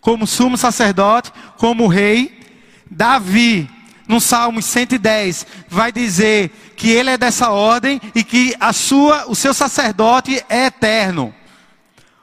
como 0.00 0.26
sumo 0.26 0.56
sacerdote, 0.56 1.30
como 1.58 1.86
rei. 1.86 2.40
Davi, 2.90 3.70
no 4.12 4.20
Salmo 4.20 4.60
110, 4.60 5.46
vai 5.70 5.90
dizer 5.90 6.50
que 6.76 6.90
ele 6.90 7.08
é 7.08 7.16
dessa 7.16 7.48
ordem 7.48 7.98
e 8.14 8.22
que 8.22 8.54
a 8.60 8.70
sua, 8.70 9.24
o 9.26 9.34
seu 9.34 9.54
sacerdote 9.54 10.44
é 10.50 10.66
eterno. 10.66 11.34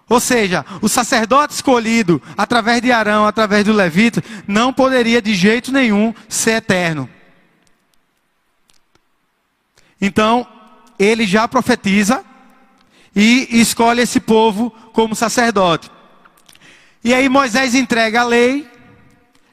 Ou 0.07 0.19
seja, 0.19 0.63
o 0.83 0.87
sacerdote 0.87 1.55
escolhido 1.55 2.21
através 2.37 2.79
de 2.79 2.91
Arão, 2.91 3.25
através 3.25 3.65
do 3.65 3.73
levita, 3.73 4.23
não 4.47 4.71
poderia 4.71 5.19
de 5.19 5.33
jeito 5.33 5.71
nenhum 5.71 6.13
ser 6.27 6.57
eterno. 6.57 7.09
Então, 9.99 10.47
ele 10.99 11.25
já 11.25 11.47
profetiza 11.47 12.23
e 13.15 13.47
escolhe 13.49 14.03
esse 14.03 14.19
povo 14.19 14.69
como 14.93 15.15
sacerdote. 15.15 15.89
E 17.03 17.15
aí 17.15 17.27
Moisés 17.27 17.73
entrega 17.73 18.21
a 18.21 18.25
lei, 18.25 18.69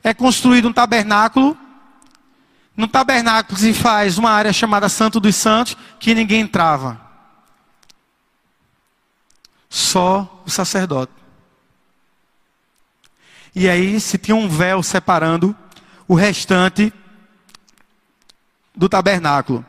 é 0.05 0.13
construído 0.13 0.69
um 0.69 0.73
tabernáculo. 0.73 1.57
No 2.77 2.87
tabernáculo 2.87 3.59
se 3.59 3.73
faz 3.73 4.19
uma 4.19 4.31
área 4.31 4.53
chamada 4.53 4.89
Santo 4.89 5.19
dos 5.19 5.35
Santos, 5.35 5.77
que 5.99 6.15
ninguém 6.15 6.43
entrava. 6.43 7.01
Só 9.69 10.43
o 10.45 10.51
sacerdote. 10.51 11.13
E 13.55 13.69
aí 13.69 13.99
se 13.99 14.19
tinha 14.19 14.37
um 14.37 14.49
véu 14.49 14.83
separando 14.83 15.57
o 16.07 16.15
restante 16.15 16.93
do 18.75 18.89
tabernáculo. 18.89 19.65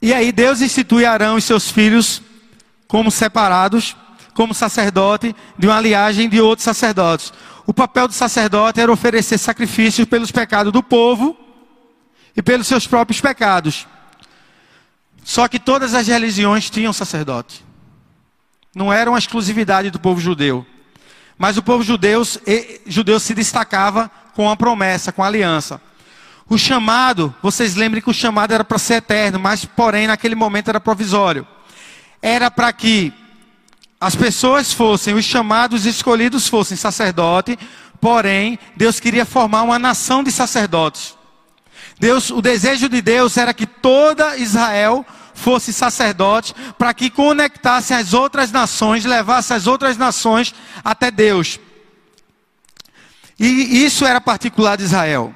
E 0.00 0.14
aí 0.14 0.30
Deus 0.30 0.60
institui 0.60 1.04
Arão 1.04 1.36
e 1.36 1.42
seus 1.42 1.70
filhos 1.70 2.22
como 2.86 3.10
separados, 3.10 3.96
como 4.34 4.54
sacerdote 4.54 5.34
de 5.58 5.66
uma 5.66 5.76
aliagem 5.76 6.28
de 6.28 6.40
outros 6.40 6.64
sacerdotes. 6.64 7.32
O 7.66 7.74
papel 7.74 8.08
do 8.08 8.14
sacerdote 8.14 8.80
era 8.80 8.90
oferecer 8.90 9.38
sacrifícios 9.38 10.06
pelos 10.06 10.30
pecados 10.30 10.72
do 10.72 10.82
povo 10.82 11.36
e 12.36 12.42
pelos 12.42 12.66
seus 12.66 12.86
próprios 12.86 13.20
pecados. 13.20 13.86
Só 15.22 15.46
que 15.46 15.58
todas 15.58 15.94
as 15.94 16.08
religiões 16.08 16.68
tinham 16.68 16.92
sacerdote 16.92 17.64
não 18.74 18.92
era 18.92 19.10
uma 19.10 19.18
exclusividade 19.18 19.90
do 19.90 20.00
povo 20.00 20.20
judeu. 20.20 20.66
Mas 21.36 21.56
o 21.56 21.62
povo 21.62 21.82
judeu, 21.82 22.22
judeu 22.86 23.20
se 23.20 23.34
destacava 23.34 24.10
com 24.34 24.48
a 24.48 24.56
promessa, 24.56 25.12
com 25.12 25.22
a 25.22 25.26
aliança. 25.26 25.80
O 26.48 26.56
chamado, 26.56 27.34
vocês 27.42 27.74
lembrem 27.74 28.02
que 28.02 28.10
o 28.10 28.14
chamado 28.14 28.52
era 28.52 28.64
para 28.64 28.78
ser 28.78 28.94
eterno, 28.94 29.38
mas 29.38 29.64
porém 29.64 30.06
naquele 30.06 30.34
momento 30.34 30.68
era 30.68 30.80
provisório. 30.80 31.46
Era 32.20 32.50
para 32.50 32.72
que 32.72 33.12
as 34.02 34.16
pessoas 34.16 34.72
fossem, 34.72 35.14
os 35.14 35.24
chamados 35.24 35.86
escolhidos 35.86 36.48
fossem 36.48 36.76
sacerdote, 36.76 37.56
porém 38.00 38.58
Deus 38.76 38.98
queria 38.98 39.24
formar 39.24 39.62
uma 39.62 39.78
nação 39.78 40.24
de 40.24 40.32
sacerdotes. 40.32 41.16
Deus, 42.00 42.28
o 42.28 42.42
desejo 42.42 42.88
de 42.88 43.00
Deus 43.00 43.36
era 43.36 43.54
que 43.54 43.64
toda 43.64 44.36
Israel 44.36 45.06
fosse 45.34 45.72
sacerdote, 45.72 46.52
para 46.76 46.92
que 46.92 47.10
conectasse 47.10 47.94
as 47.94 48.12
outras 48.12 48.50
nações, 48.50 49.04
levasse 49.04 49.54
as 49.54 49.68
outras 49.68 49.96
nações 49.96 50.52
até 50.82 51.08
Deus. 51.08 51.60
E 53.38 53.84
isso 53.84 54.04
era 54.04 54.20
particular 54.20 54.76
de 54.76 54.82
Israel. 54.82 55.32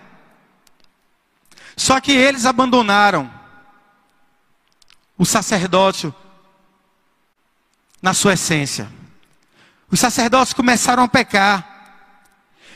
Só 1.77 2.01
que 2.01 2.11
eles 2.11 2.45
abandonaram 2.45 3.31
o 5.17 5.25
sacerdócio 5.25 6.13
na 8.07 8.15
sua 8.15 8.35
essência. 8.35 8.89
Os 9.91 9.99
sacerdotes 9.99 10.53
começaram 10.53 11.03
a 11.03 11.09
pecar. 11.09 11.75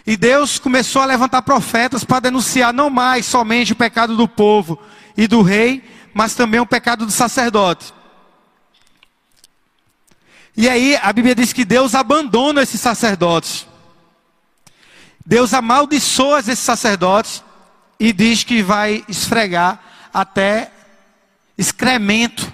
E 0.04 0.16
Deus 0.16 0.58
começou 0.58 1.00
a 1.02 1.04
levantar 1.04 1.42
profetas 1.42 2.02
para 2.02 2.18
denunciar 2.18 2.72
não 2.72 2.90
mais 2.90 3.26
somente 3.26 3.72
o 3.72 3.76
pecado 3.76 4.16
do 4.16 4.26
povo 4.26 4.76
e 5.16 5.28
do 5.28 5.40
rei, 5.40 5.88
mas 6.12 6.34
também 6.34 6.58
o 6.58 6.66
pecado 6.66 7.06
do 7.06 7.12
sacerdote. 7.12 7.94
E 10.56 10.68
aí 10.68 10.99
a 11.00 11.12
Bíblia 11.12 11.37
diz 11.37 11.52
que 11.52 11.64
Deus 11.64 11.94
abandona 11.94 12.62
esses 12.62 12.80
sacerdotes. 12.80 13.68
Deus 15.25 15.54
amaldiçoa 15.54 16.40
esses 16.40 16.58
sacerdotes 16.58 17.44
e 18.00 18.12
diz 18.12 18.42
que 18.42 18.64
vai 18.64 19.04
esfregar 19.08 19.78
até 20.12 20.72
excremento 21.56 22.52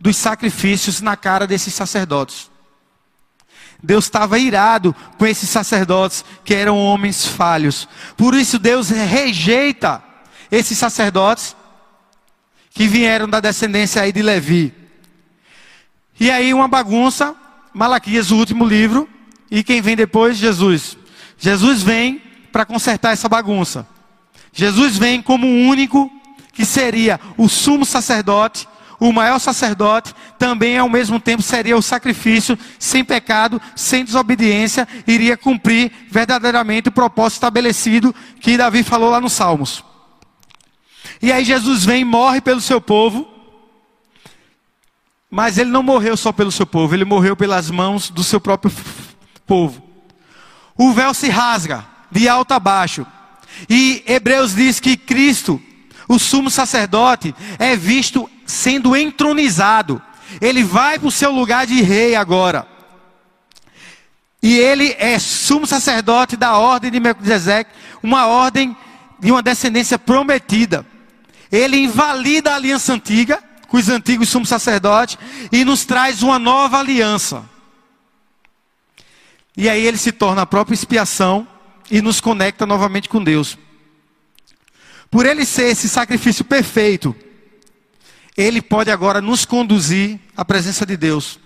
dos 0.00 0.16
sacrifícios 0.16 1.00
na 1.00 1.16
cara 1.16 1.46
desses 1.46 1.74
sacerdotes. 1.74 2.50
Deus 3.82 4.04
estava 4.04 4.38
irado 4.38 4.94
com 5.18 5.26
esses 5.26 5.48
sacerdotes 5.48 6.24
que 6.44 6.54
eram 6.54 6.78
homens 6.78 7.26
falhos. 7.26 7.88
Por 8.16 8.34
isso 8.34 8.58
Deus 8.58 8.90
rejeita 8.90 10.02
esses 10.50 10.76
sacerdotes 10.76 11.56
que 12.70 12.86
vieram 12.86 13.28
da 13.28 13.40
descendência 13.40 14.02
aí 14.02 14.12
de 14.12 14.22
Levi. 14.22 14.74
E 16.18 16.30
aí 16.30 16.52
uma 16.52 16.68
bagunça, 16.68 17.34
Malaquias, 17.72 18.30
o 18.30 18.36
último 18.36 18.66
livro, 18.66 19.08
e 19.50 19.64
quem 19.64 19.80
vem 19.80 19.96
depois? 19.96 20.36
Jesus. 20.36 20.96
Jesus 21.38 21.82
vem 21.82 22.22
para 22.52 22.66
consertar 22.66 23.12
essa 23.12 23.28
bagunça. 23.28 23.86
Jesus 24.52 24.98
vem 24.98 25.22
como 25.22 25.46
o 25.46 25.68
único 25.68 26.10
que 26.52 26.64
seria 26.64 27.18
o 27.36 27.48
sumo 27.48 27.86
sacerdote, 27.86 28.68
o 29.00 29.12
maior 29.12 29.38
sacerdote, 29.38 30.14
também 30.38 30.76
ao 30.76 30.88
mesmo 30.88 31.18
tempo 31.18 31.42
seria 31.42 31.76
o 31.76 31.82
sacrifício 31.82 32.58
sem 32.78 33.02
pecado, 33.02 33.60
sem 33.74 34.04
desobediência, 34.04 34.86
iria 35.06 35.38
cumprir 35.38 35.90
verdadeiramente 36.10 36.90
o 36.90 36.92
propósito 36.92 37.38
estabelecido 37.38 38.14
que 38.40 38.58
Davi 38.58 38.82
falou 38.82 39.10
lá 39.10 39.20
nos 39.20 39.32
Salmos. 39.32 39.82
E 41.22 41.32
aí 41.32 41.44
Jesus 41.44 41.84
vem, 41.84 42.04
morre 42.04 42.42
pelo 42.42 42.60
seu 42.60 42.80
povo, 42.80 43.26
mas 45.30 45.56
ele 45.56 45.70
não 45.70 45.82
morreu 45.82 46.16
só 46.16 46.30
pelo 46.30 46.52
seu 46.52 46.66
povo, 46.66 46.94
ele 46.94 47.04
morreu 47.04 47.34
pelas 47.34 47.70
mãos 47.70 48.10
do 48.10 48.22
seu 48.22 48.40
próprio 48.40 48.70
povo. 49.46 49.82
O 50.76 50.92
véu 50.92 51.14
se 51.14 51.28
rasga 51.28 51.86
de 52.10 52.28
alto 52.28 52.52
a 52.52 52.58
baixo. 52.58 53.06
E 53.68 54.02
Hebreus 54.06 54.54
diz 54.54 54.80
que 54.80 54.96
Cristo, 54.96 55.60
o 56.08 56.18
sumo 56.18 56.50
sacerdote, 56.50 57.34
é 57.58 57.76
visto 57.76 58.28
sendo 58.50 58.96
entronizado. 58.96 60.00
Ele 60.40 60.62
vai 60.62 60.98
para 60.98 61.08
o 61.08 61.12
seu 61.12 61.30
lugar 61.32 61.66
de 61.66 61.80
rei 61.80 62.14
agora. 62.14 62.66
E 64.42 64.58
ele 64.58 64.94
é 64.98 65.18
sumo 65.18 65.66
sacerdote 65.66 66.36
da 66.36 66.56
ordem 66.56 66.90
de 66.90 66.98
Melquisedeque, 66.98 67.70
uma 68.02 68.26
ordem 68.26 68.76
de 69.18 69.30
uma 69.30 69.42
descendência 69.42 69.98
prometida. 69.98 70.86
Ele 71.52 71.76
invalida 71.76 72.52
a 72.52 72.54
aliança 72.54 72.92
antiga, 72.92 73.42
com 73.68 73.76
os 73.76 73.88
antigos 73.88 74.28
sumos 74.28 74.48
sacerdotes, 74.48 75.18
e 75.52 75.64
nos 75.64 75.84
traz 75.84 76.22
uma 76.22 76.38
nova 76.38 76.78
aliança. 76.78 77.44
E 79.56 79.68
aí 79.68 79.84
ele 79.84 79.98
se 79.98 80.12
torna 80.12 80.42
a 80.42 80.46
própria 80.46 80.74
expiação 80.74 81.46
e 81.90 82.00
nos 82.00 82.20
conecta 82.20 82.64
novamente 82.64 83.08
com 83.08 83.22
Deus. 83.22 83.58
Por 85.10 85.26
ele 85.26 85.44
ser 85.44 85.64
esse 85.64 85.88
sacrifício 85.88 86.44
perfeito, 86.44 87.14
ele 88.40 88.62
pode 88.62 88.90
agora 88.90 89.20
nos 89.20 89.44
conduzir 89.44 90.18
à 90.36 90.44
presença 90.44 90.86
de 90.86 90.96
Deus. 90.96 91.38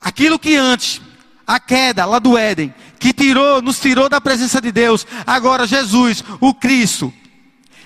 Aquilo 0.00 0.38
que 0.38 0.54
antes, 0.54 1.00
a 1.46 1.58
queda 1.58 2.04
lá 2.04 2.18
do 2.18 2.36
Éden, 2.36 2.74
que 2.98 3.12
tirou, 3.12 3.62
nos 3.62 3.80
tirou 3.80 4.08
da 4.08 4.20
presença 4.20 4.60
de 4.60 4.70
Deus, 4.70 5.06
agora 5.26 5.66
Jesus, 5.66 6.22
o 6.38 6.52
Cristo, 6.52 7.12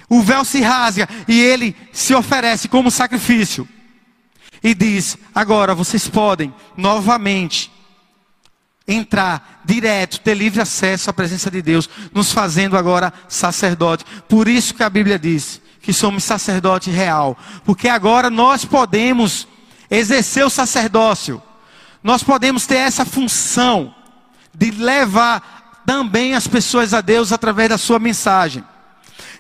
o 0.09 0.23
véu 0.23 0.45
se 0.45 0.61
rasga 0.61 1.09
e 1.29 1.41
ele 1.41 1.77
se 1.93 2.15
oferece 2.15 2.69
como 2.69 2.91
sacrifício. 2.91 3.69
E 4.63 4.75
diz: 4.75 5.17
agora 5.35 5.75
vocês 5.75 6.09
podem 6.09 6.53
novamente 6.77 7.71
entrar 8.87 9.63
direto, 9.65 10.21
ter 10.21 10.35
livre 10.35 10.61
acesso 10.61 11.09
à 11.11 11.13
presença 11.13 11.51
de 11.51 11.63
Deus, 11.63 11.89
nos 12.13 12.33
fazendo 12.33 12.77
agora 12.77 13.13
sacerdote. 13.29 14.05
Por 14.29 14.49
isso 14.49 14.75
que 14.75 14.83
a 14.83 14.91
Bíblia 14.91 15.19
diz 15.19 15.61
que 15.85 15.93
somos 15.93 16.25
sacerdote 16.25 16.91
real, 16.91 17.37
porque 17.65 17.89
agora 17.89 18.31
nós 18.31 18.65
podemos 18.65 19.47
exercer 19.91 20.45
o 20.45 20.51
sacerdócio. 20.51 21.43
Nós 22.03 22.23
podemos 22.23 22.67
ter 22.67 22.77
essa 22.77 23.05
função 23.05 23.95
de 24.55 24.71
levar 24.71 25.83
também 25.85 26.35
as 26.35 26.47
pessoas 26.47 26.95
a 26.95 27.01
Deus 27.01 27.33
através 27.33 27.69
da 27.69 27.79
sua 27.79 27.99
mensagem. 27.99 28.65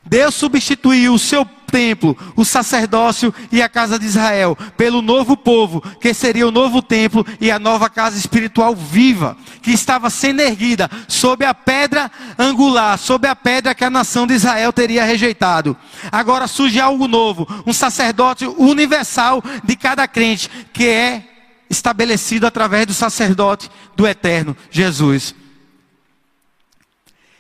Deus 0.05 0.35
substituiu 0.35 1.15
o 1.15 1.19
seu 1.19 1.47
templo, 1.75 2.17
o 2.37 2.45
sacerdócio 2.45 3.35
e 3.51 3.61
a 3.61 3.69
casa 3.69 3.99
de 3.99 4.07
Israel, 4.07 4.57
pelo 4.77 5.03
novo 5.03 5.37
povo, 5.37 5.81
que 6.01 6.15
seria 6.15 6.47
o 6.47 6.53
novo 6.53 6.81
templo 6.81 7.27
e 7.41 7.51
a 7.51 7.59
nova 7.59 7.91
casa 7.91 8.17
espiritual 8.17 8.77
viva, 8.77 9.37
que 9.61 9.73
estava 9.73 10.09
sendo 10.09 10.41
erguida 10.41 10.89
sob 11.09 11.45
a 11.45 11.53
pedra 11.53 12.09
angular, 12.39 12.97
sob 12.97 13.27
a 13.27 13.35
pedra 13.35 13.75
que 13.75 13.85
a 13.85 13.91
nação 13.91 14.25
de 14.25 14.35
Israel 14.35 14.73
teria 14.73 15.05
rejeitado. 15.05 15.77
Agora 16.13 16.47
surge 16.47 16.79
algo 16.79 17.09
novo, 17.09 17.45
um 17.67 17.73
sacerdócio 17.73 18.55
universal 18.57 19.43
de 19.65 19.75
cada 19.75 20.07
crente, 20.07 20.49
que 20.73 20.87
é 20.87 21.25
estabelecido 21.69 22.47
através 22.47 22.87
do 22.87 22.95
sacerdote 22.95 23.69
do 23.97 24.07
eterno, 24.07 24.57
Jesus. 24.71 25.35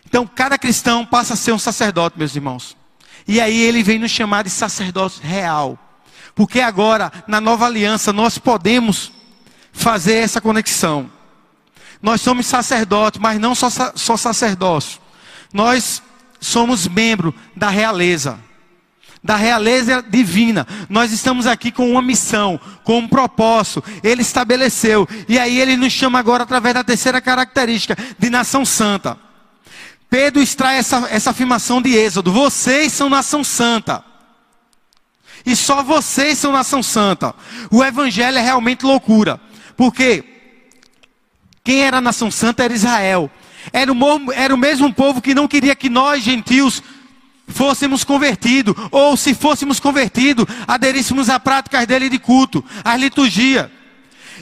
Então, 0.04 0.26
cada 0.26 0.58
cristão 0.58 1.06
passa 1.06 1.35
a 1.35 1.37
ser 1.37 1.52
um 1.52 1.58
sacerdote, 1.58 2.18
meus 2.18 2.35
irmãos. 2.35 2.76
E 3.26 3.40
aí 3.40 3.60
ele 3.60 3.82
vem 3.82 3.98
nos 3.98 4.10
chamar 4.10 4.44
de 4.44 4.50
sacerdote 4.50 5.20
real. 5.22 5.78
Porque 6.34 6.60
agora, 6.60 7.12
na 7.26 7.40
nova 7.40 7.66
aliança, 7.66 8.12
nós 8.12 8.38
podemos 8.38 9.12
fazer 9.72 10.14
essa 10.14 10.40
conexão. 10.40 11.10
Nós 12.02 12.20
somos 12.20 12.46
sacerdotes, 12.46 13.20
mas 13.20 13.38
não 13.38 13.54
só, 13.54 13.68
só 13.70 14.16
sacerdócio. 14.16 15.00
Nós 15.52 16.02
somos 16.40 16.87
membro 16.87 17.34
da 17.56 17.70
realeza. 17.70 18.38
Da 19.22 19.37
realeza 19.37 20.04
divina. 20.06 20.66
Nós 20.90 21.12
estamos 21.12 21.46
aqui 21.46 21.72
com 21.72 21.90
uma 21.90 22.02
missão, 22.02 22.60
com 22.82 22.98
um 22.98 23.08
propósito. 23.08 23.82
Ele 24.02 24.20
estabeleceu. 24.20 25.08
E 25.26 25.38
aí 25.38 25.58
ele 25.58 25.76
nos 25.76 25.92
chama 25.92 26.18
agora 26.18 26.42
através 26.42 26.74
da 26.74 26.84
terceira 26.84 27.22
característica, 27.22 27.96
de 28.18 28.28
nação 28.28 28.66
santa. 28.66 29.16
Pedro 30.14 30.40
extrai 30.40 30.77
essa, 30.77 31.09
essa 31.11 31.31
afirmação 31.31 31.83
de 31.83 31.92
Êxodo: 31.96 32.31
vocês 32.31 32.92
são 32.92 33.11
nação 33.11 33.42
santa. 33.42 34.05
E 35.44 35.57
só 35.57 35.83
vocês 35.83 36.38
são 36.38 36.53
nação 36.53 36.85
santa. 36.85 37.35
O 37.68 37.83
evangelho 37.83 38.38
é 38.38 38.40
realmente 38.40 38.85
loucura. 38.85 39.40
Porque 39.77 40.22
quem 41.64 41.81
era 41.81 42.00
nação 42.00 42.31
santa 42.31 42.62
era 42.62 42.72
Israel. 42.72 43.29
Era 43.72 43.92
o, 43.92 44.33
era 44.33 44.55
o 44.55 44.57
mesmo 44.57 44.94
povo 44.94 45.20
que 45.20 45.35
não 45.35 45.48
queria 45.48 45.74
que 45.74 45.88
nós, 45.88 46.22
gentios, 46.22 46.81
fôssemos 47.48 48.05
convertidos. 48.05 48.72
Ou 48.92 49.16
se 49.16 49.35
fôssemos 49.35 49.81
convertidos, 49.81 50.46
aderíssemos 50.68 51.29
a 51.29 51.40
práticas 51.40 51.88
dele 51.88 52.09
de 52.09 52.20
culto, 52.20 52.64
a 52.85 52.96
liturgia. 52.96 53.68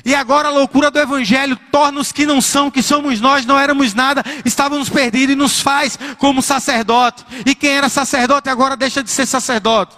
E 0.05 0.15
agora 0.15 0.49
a 0.49 0.53
loucura 0.53 0.91
do 0.91 0.99
Evangelho 0.99 1.57
torna 1.71 2.01
os 2.01 2.13
que 2.13 2.27
não 2.27 2.41
são, 2.41 2.71
que 2.71 2.83
somos 2.83 3.21
nós, 3.21 3.45
não 3.45 3.59
éramos 3.59 3.95
nada, 3.95 4.25
estávamos 4.45 4.89
perdidos 4.89 5.35
e 5.35 5.37
nos 5.37 5.61
faz 5.61 5.99
como 6.19 6.43
sacerdote. 6.43 7.25
E 7.45 7.55
quem 7.55 7.71
era 7.71 7.89
sacerdote 7.89 8.49
agora 8.49 8.77
deixa 8.77 9.03
de 9.03 9.11
ser 9.11 9.27
sacerdote. 9.27 9.97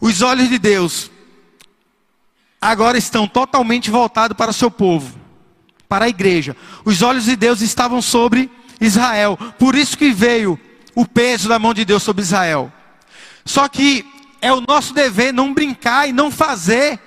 Os 0.00 0.20
olhos 0.22 0.48
de 0.48 0.58
Deus 0.58 1.10
agora 2.60 2.98
estão 2.98 3.26
totalmente 3.26 3.90
voltados 3.90 4.36
para 4.36 4.50
o 4.50 4.54
seu 4.54 4.70
povo, 4.70 5.18
para 5.88 6.04
a 6.04 6.08
igreja. 6.08 6.56
Os 6.84 7.02
olhos 7.02 7.24
de 7.24 7.36
Deus 7.36 7.60
estavam 7.60 8.02
sobre 8.02 8.50
Israel. 8.80 9.38
Por 9.58 9.74
isso 9.74 9.96
que 9.96 10.12
veio 10.12 10.58
o 10.94 11.06
peso 11.06 11.48
da 11.48 11.58
mão 11.58 11.72
de 11.72 11.84
Deus 11.84 12.02
sobre 12.02 12.22
Israel. 12.22 12.72
Só 13.44 13.68
que 13.68 14.04
é 14.40 14.52
o 14.52 14.60
nosso 14.60 14.92
dever 14.92 15.32
não 15.32 15.54
brincar 15.54 16.08
e 16.08 16.12
não 16.12 16.30
fazer 16.30 17.00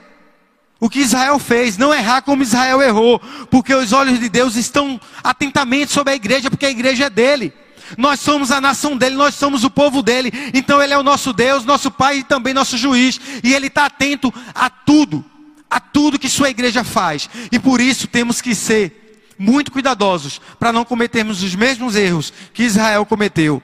o 0.79 0.89
que 0.89 0.99
Israel 0.99 1.37
fez, 1.37 1.77
não 1.77 1.93
errar 1.93 2.21
como 2.21 2.41
Israel 2.41 2.81
errou, 2.81 3.19
porque 3.49 3.73
os 3.73 3.91
olhos 3.91 4.19
de 4.19 4.29
Deus 4.29 4.55
estão 4.55 4.99
atentamente 5.21 5.91
sobre 5.91 6.13
a 6.13 6.15
igreja, 6.15 6.49
porque 6.49 6.65
a 6.65 6.71
igreja 6.71 7.05
é 7.05 7.09
dele. 7.09 7.53
Nós 7.97 8.19
somos 8.19 8.51
a 8.51 8.61
nação 8.61 8.95
dele, 8.95 9.15
nós 9.15 9.35
somos 9.35 9.63
o 9.63 9.69
povo 9.69 10.01
dele. 10.01 10.31
Então 10.53 10.81
ele 10.81 10.93
é 10.93 10.97
o 10.97 11.03
nosso 11.03 11.33
Deus, 11.33 11.65
nosso 11.65 11.91
Pai 11.91 12.19
e 12.19 12.23
também 12.23 12.53
nosso 12.53 12.77
juiz. 12.77 13.19
E 13.43 13.53
ele 13.53 13.67
está 13.67 13.85
atento 13.85 14.33
a 14.53 14.69
tudo, 14.69 15.25
a 15.69 15.79
tudo 15.79 16.19
que 16.19 16.29
sua 16.29 16.49
igreja 16.49 16.83
faz. 16.83 17.29
E 17.51 17.59
por 17.59 17.81
isso 17.81 18.07
temos 18.07 18.41
que 18.41 18.53
ser 18.53 19.23
muito 19.37 19.71
cuidadosos 19.71 20.39
para 20.59 20.71
não 20.71 20.85
cometermos 20.85 21.41
os 21.41 21.55
mesmos 21.55 21.95
erros 21.95 22.31
que 22.53 22.63
Israel 22.63 23.05
cometeu. 23.05 23.61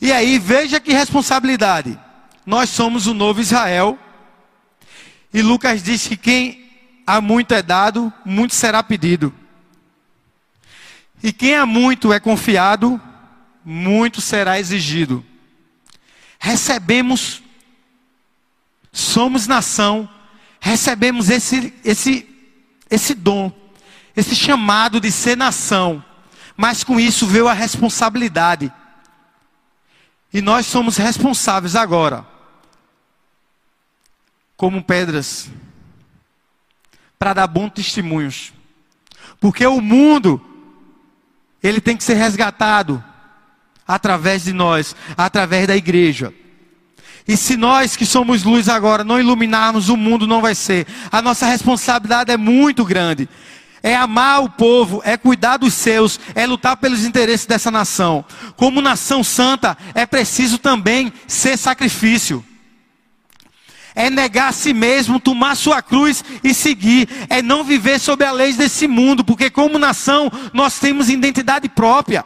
E 0.00 0.12
aí, 0.12 0.38
veja 0.38 0.80
que 0.80 0.92
responsabilidade. 0.92 1.98
Nós 2.44 2.68
somos 2.70 3.06
o 3.06 3.14
novo 3.14 3.40
Israel 3.40 3.98
e 5.32 5.42
Lucas 5.42 5.82
diz 5.82 6.06
que 6.06 6.16
quem 6.16 6.66
há 7.06 7.20
muito 7.20 7.52
é 7.52 7.62
dado, 7.62 8.12
muito 8.24 8.54
será 8.54 8.82
pedido. 8.82 9.32
E 11.22 11.32
quem 11.32 11.54
há 11.54 11.64
muito 11.64 12.12
é 12.12 12.20
confiado, 12.20 13.00
muito 13.64 14.20
será 14.20 14.58
exigido. 14.58 15.24
Recebemos, 16.38 17.42
somos 18.92 19.46
nação, 19.46 20.08
recebemos 20.60 21.30
esse, 21.30 21.72
esse, 21.84 22.28
esse 22.90 23.14
dom, 23.14 23.52
esse 24.16 24.34
chamado 24.34 25.00
de 25.00 25.10
ser 25.10 25.36
nação, 25.36 26.04
mas 26.56 26.84
com 26.84 26.98
isso 26.98 27.26
veio 27.26 27.48
a 27.48 27.52
responsabilidade. 27.52 28.72
E 30.32 30.40
nós 30.40 30.66
somos 30.66 30.96
responsáveis 30.96 31.74
agora 31.74 32.35
como 34.56 34.82
pedras 34.82 35.50
para 37.18 37.34
dar 37.34 37.46
bons 37.46 37.70
testemunhos. 37.70 38.52
Porque 39.40 39.66
o 39.66 39.80
mundo 39.80 40.40
ele 41.62 41.80
tem 41.80 41.96
que 41.96 42.04
ser 42.04 42.14
resgatado 42.14 43.02
através 43.86 44.44
de 44.44 44.52
nós, 44.52 44.94
através 45.16 45.66
da 45.66 45.76
igreja. 45.76 46.32
E 47.28 47.36
se 47.36 47.56
nós 47.56 47.96
que 47.96 48.06
somos 48.06 48.44
luz 48.44 48.68
agora 48.68 49.02
não 49.02 49.18
iluminarmos, 49.18 49.88
o 49.88 49.96
mundo 49.96 50.26
não 50.26 50.40
vai 50.40 50.54
ser. 50.54 50.86
A 51.10 51.20
nossa 51.20 51.46
responsabilidade 51.46 52.30
é 52.30 52.36
muito 52.36 52.84
grande. 52.84 53.28
É 53.82 53.94
amar 53.94 54.42
o 54.42 54.50
povo, 54.50 55.00
é 55.04 55.16
cuidar 55.16 55.56
dos 55.58 55.74
seus, 55.74 56.18
é 56.34 56.46
lutar 56.46 56.76
pelos 56.76 57.04
interesses 57.04 57.46
dessa 57.46 57.70
nação. 57.70 58.24
Como 58.56 58.80
nação 58.80 59.22
santa, 59.22 59.76
é 59.94 60.06
preciso 60.06 60.58
também 60.58 61.12
ser 61.26 61.56
sacrifício. 61.56 62.44
É 63.96 64.08
negar 64.08 64.50
a 64.50 64.52
si 64.52 64.72
mesmo, 64.72 65.18
tomar 65.18 65.56
sua 65.56 65.82
cruz 65.82 66.22
e 66.44 66.54
seguir. 66.54 67.08
É 67.28 67.42
não 67.42 67.64
viver 67.64 67.98
sob 67.98 68.24
a 68.24 68.30
lei 68.30 68.52
desse 68.52 68.86
mundo, 68.86 69.24
porque 69.24 69.50
como 69.50 69.78
nação 69.78 70.30
nós 70.52 70.78
temos 70.78 71.10
identidade 71.10 71.68
própria 71.68 72.24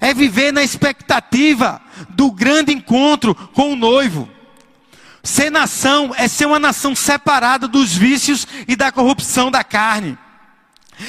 é 0.00 0.14
viver 0.14 0.52
na 0.52 0.62
expectativa 0.62 1.80
do 2.10 2.30
grande 2.30 2.72
encontro 2.72 3.34
com 3.34 3.72
o 3.72 3.76
noivo. 3.76 4.28
Ser 5.22 5.50
nação 5.50 6.14
é 6.16 6.28
ser 6.28 6.46
uma 6.46 6.58
nação 6.58 6.94
separada 6.94 7.66
dos 7.66 7.94
vícios 7.94 8.46
e 8.66 8.76
da 8.76 8.92
corrupção 8.92 9.50
da 9.50 9.64
carne, 9.64 10.16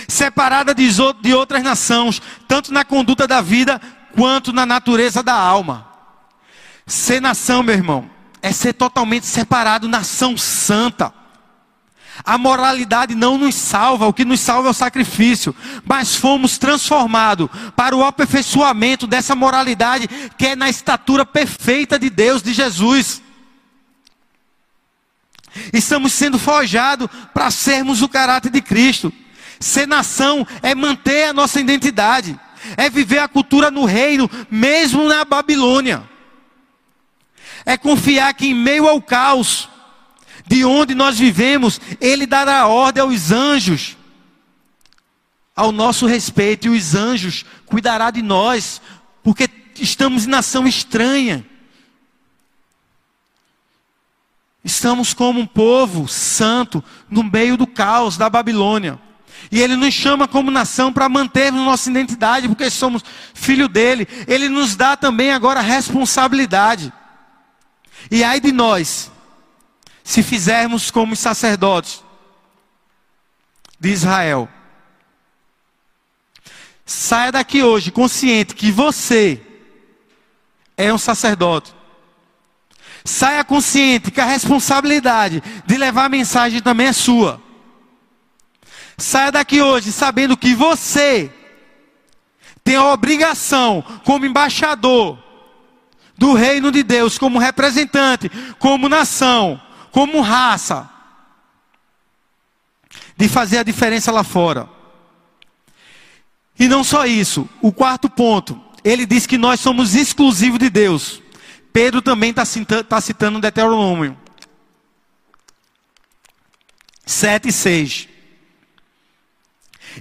separada 0.07 0.73
de, 0.73 1.33
outras 1.33 1.63
nações, 1.63 2.21
tanto 2.47 2.73
na 2.73 2.83
conduta 2.83 3.27
da 3.27 3.41
vida 3.41 3.79
quanto 4.15 4.51
na 4.51 4.65
natureza 4.65 5.21
da 5.21 5.33
alma. 5.33 5.87
Ser 6.85 7.21
nação, 7.21 7.61
meu 7.61 7.75
irmão, 7.75 8.09
é 8.41 8.51
ser 8.51 8.73
totalmente 8.73 9.25
separado, 9.25 9.87
nação 9.87 10.37
santa. 10.37 11.13
A 12.23 12.37
moralidade 12.37 13.15
não 13.15 13.37
nos 13.37 13.55
salva, 13.55 14.07
o 14.07 14.13
que 14.13 14.25
nos 14.25 14.41
salva 14.41 14.67
é 14.67 14.71
o 14.71 14.73
sacrifício, 14.73 15.55
mas 15.85 16.15
fomos 16.15 16.57
transformados 16.57 17.49
para 17.75 17.95
o 17.95 18.03
aperfeiçoamento 18.03 19.07
dessa 19.07 19.35
moralidade 19.35 20.07
que 20.37 20.47
é 20.47 20.55
na 20.55 20.69
estatura 20.69 21.25
perfeita 21.25 21.97
de 21.97 22.09
Deus, 22.09 22.43
de 22.43 22.53
Jesus. 22.53 23.21
Estamos 25.73 26.13
sendo 26.13 26.37
forjados 26.37 27.07
para 27.33 27.49
sermos 27.51 28.01
o 28.01 28.09
caráter 28.09 28.51
de 28.51 28.61
Cristo. 28.61 29.11
Ser 29.59 29.87
nação 29.87 30.47
é 30.61 30.73
manter 30.73 31.25
a 31.25 31.33
nossa 31.33 31.59
identidade, 31.59 32.39
é 32.77 32.89
viver 32.89 33.19
a 33.19 33.27
cultura 33.27 33.71
no 33.71 33.85
reino, 33.85 34.29
mesmo 34.49 35.03
na 35.05 35.23
Babilônia. 35.25 36.08
É 37.69 37.77
confiar 37.77 38.33
que 38.33 38.47
em 38.47 38.53
meio 38.55 38.87
ao 38.87 38.99
caos, 38.99 39.69
de 40.47 40.65
onde 40.65 40.95
nós 40.95 41.19
vivemos, 41.19 41.79
Ele 42.01 42.25
dará 42.25 42.65
ordem 42.65 43.03
aos 43.03 43.29
anjos 43.29 43.95
ao 45.55 45.71
nosso 45.71 46.07
respeito, 46.07 46.65
e 46.65 46.69
os 46.71 46.95
anjos 46.95 47.45
cuidará 47.67 48.09
de 48.09 48.23
nós, 48.23 48.81
porque 49.21 49.47
estamos 49.75 50.25
em 50.25 50.29
nação 50.29 50.67
estranha. 50.67 51.45
Estamos 54.63 55.13
como 55.13 55.39
um 55.39 55.45
povo 55.45 56.07
santo 56.07 56.83
no 57.07 57.21
meio 57.21 57.55
do 57.55 57.67
caos 57.67 58.17
da 58.17 58.31
Babilônia. 58.31 58.99
E 59.51 59.61
Ele 59.61 59.75
nos 59.75 59.93
chama 59.93 60.27
como 60.27 60.49
nação 60.49 60.91
para 60.91 61.07
mantermos 61.07 61.61
nossa 61.63 61.87
identidade, 61.87 62.47
porque 62.47 62.67
somos 62.71 63.03
filho 63.35 63.67
dele. 63.67 64.07
Ele 64.27 64.49
nos 64.49 64.75
dá 64.75 64.97
também 64.97 65.29
agora 65.29 65.61
responsabilidade. 65.61 66.91
E 68.11 68.23
ai 68.23 68.39
de 68.39 68.51
nós, 68.51 69.11
se 70.03 70.23
fizermos 70.23 70.89
como 70.89 71.13
os 71.13 71.19
sacerdotes 71.19 72.03
de 73.79 73.89
Israel. 73.89 74.49
Saia 76.85 77.31
daqui 77.31 77.61
hoje 77.61 77.91
consciente 77.91 78.55
que 78.55 78.71
você 78.71 79.39
é 80.75 80.91
um 80.91 80.97
sacerdote. 80.97 81.75
Saia 83.05 83.43
consciente 83.43 84.09
que 84.09 84.19
a 84.19 84.25
responsabilidade 84.25 85.43
de 85.65 85.77
levar 85.77 86.05
a 86.05 86.09
mensagem 86.09 86.61
também 86.61 86.87
é 86.87 86.93
sua. 86.93 87.41
Saia 88.97 89.31
daqui 89.31 89.61
hoje 89.61 89.91
sabendo 89.91 90.35
que 90.35 90.55
você 90.55 91.31
tem 92.63 92.75
a 92.75 92.85
obrigação, 92.91 93.83
como 94.03 94.25
embaixador 94.25 95.28
do 96.19 96.33
reino 96.33 96.69
de 96.69 96.83
Deus, 96.83 97.17
como 97.17 97.39
representante, 97.39 98.29
como 98.59 98.89
nação, 98.89 99.59
como 99.89 100.19
raça, 100.19 100.87
de 103.15 103.29
fazer 103.29 103.59
a 103.59 103.63
diferença 103.63 104.11
lá 104.11 104.23
fora. 104.23 104.69
E 106.59 106.67
não 106.67 106.83
só 106.83 107.05
isso, 107.05 107.47
o 107.61 107.71
quarto 107.71 108.09
ponto, 108.09 108.61
ele 108.83 109.05
diz 109.05 109.25
que 109.25 109.37
nós 109.37 109.61
somos 109.61 109.95
exclusivos 109.95 110.59
de 110.59 110.69
Deus. 110.69 111.21
Pedro 111.71 112.01
também 112.01 112.31
está 112.31 112.43
citando, 112.43 112.83
tá 112.83 112.99
citando 112.99 113.39
Deuteronômio 113.39 114.17
7 117.05 117.47
e 117.47 117.53
6. 117.53 118.09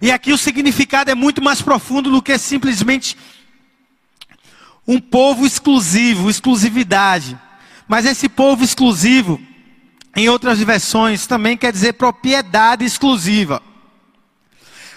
E 0.03 0.11
aqui 0.11 0.33
o 0.33 0.39
significado 0.39 1.11
é 1.13 1.15
muito 1.15 1.41
mais 1.41 1.63
profundo 1.63 2.11
do 2.11 2.21
que 2.21 2.37
simplesmente 2.39 3.17
um 4.89 4.99
povo 4.99 5.45
exclusivo, 5.45 6.31
exclusividade. 6.31 7.39
Mas 7.87 8.07
esse 8.07 8.27
povo 8.27 8.65
exclusivo, 8.65 9.39
em 10.17 10.31
outras 10.31 10.59
versões 10.59 11.27
também 11.27 11.59
quer 11.59 11.71
dizer 11.71 11.93
propriedade 11.93 12.87
exclusiva. 12.87 13.63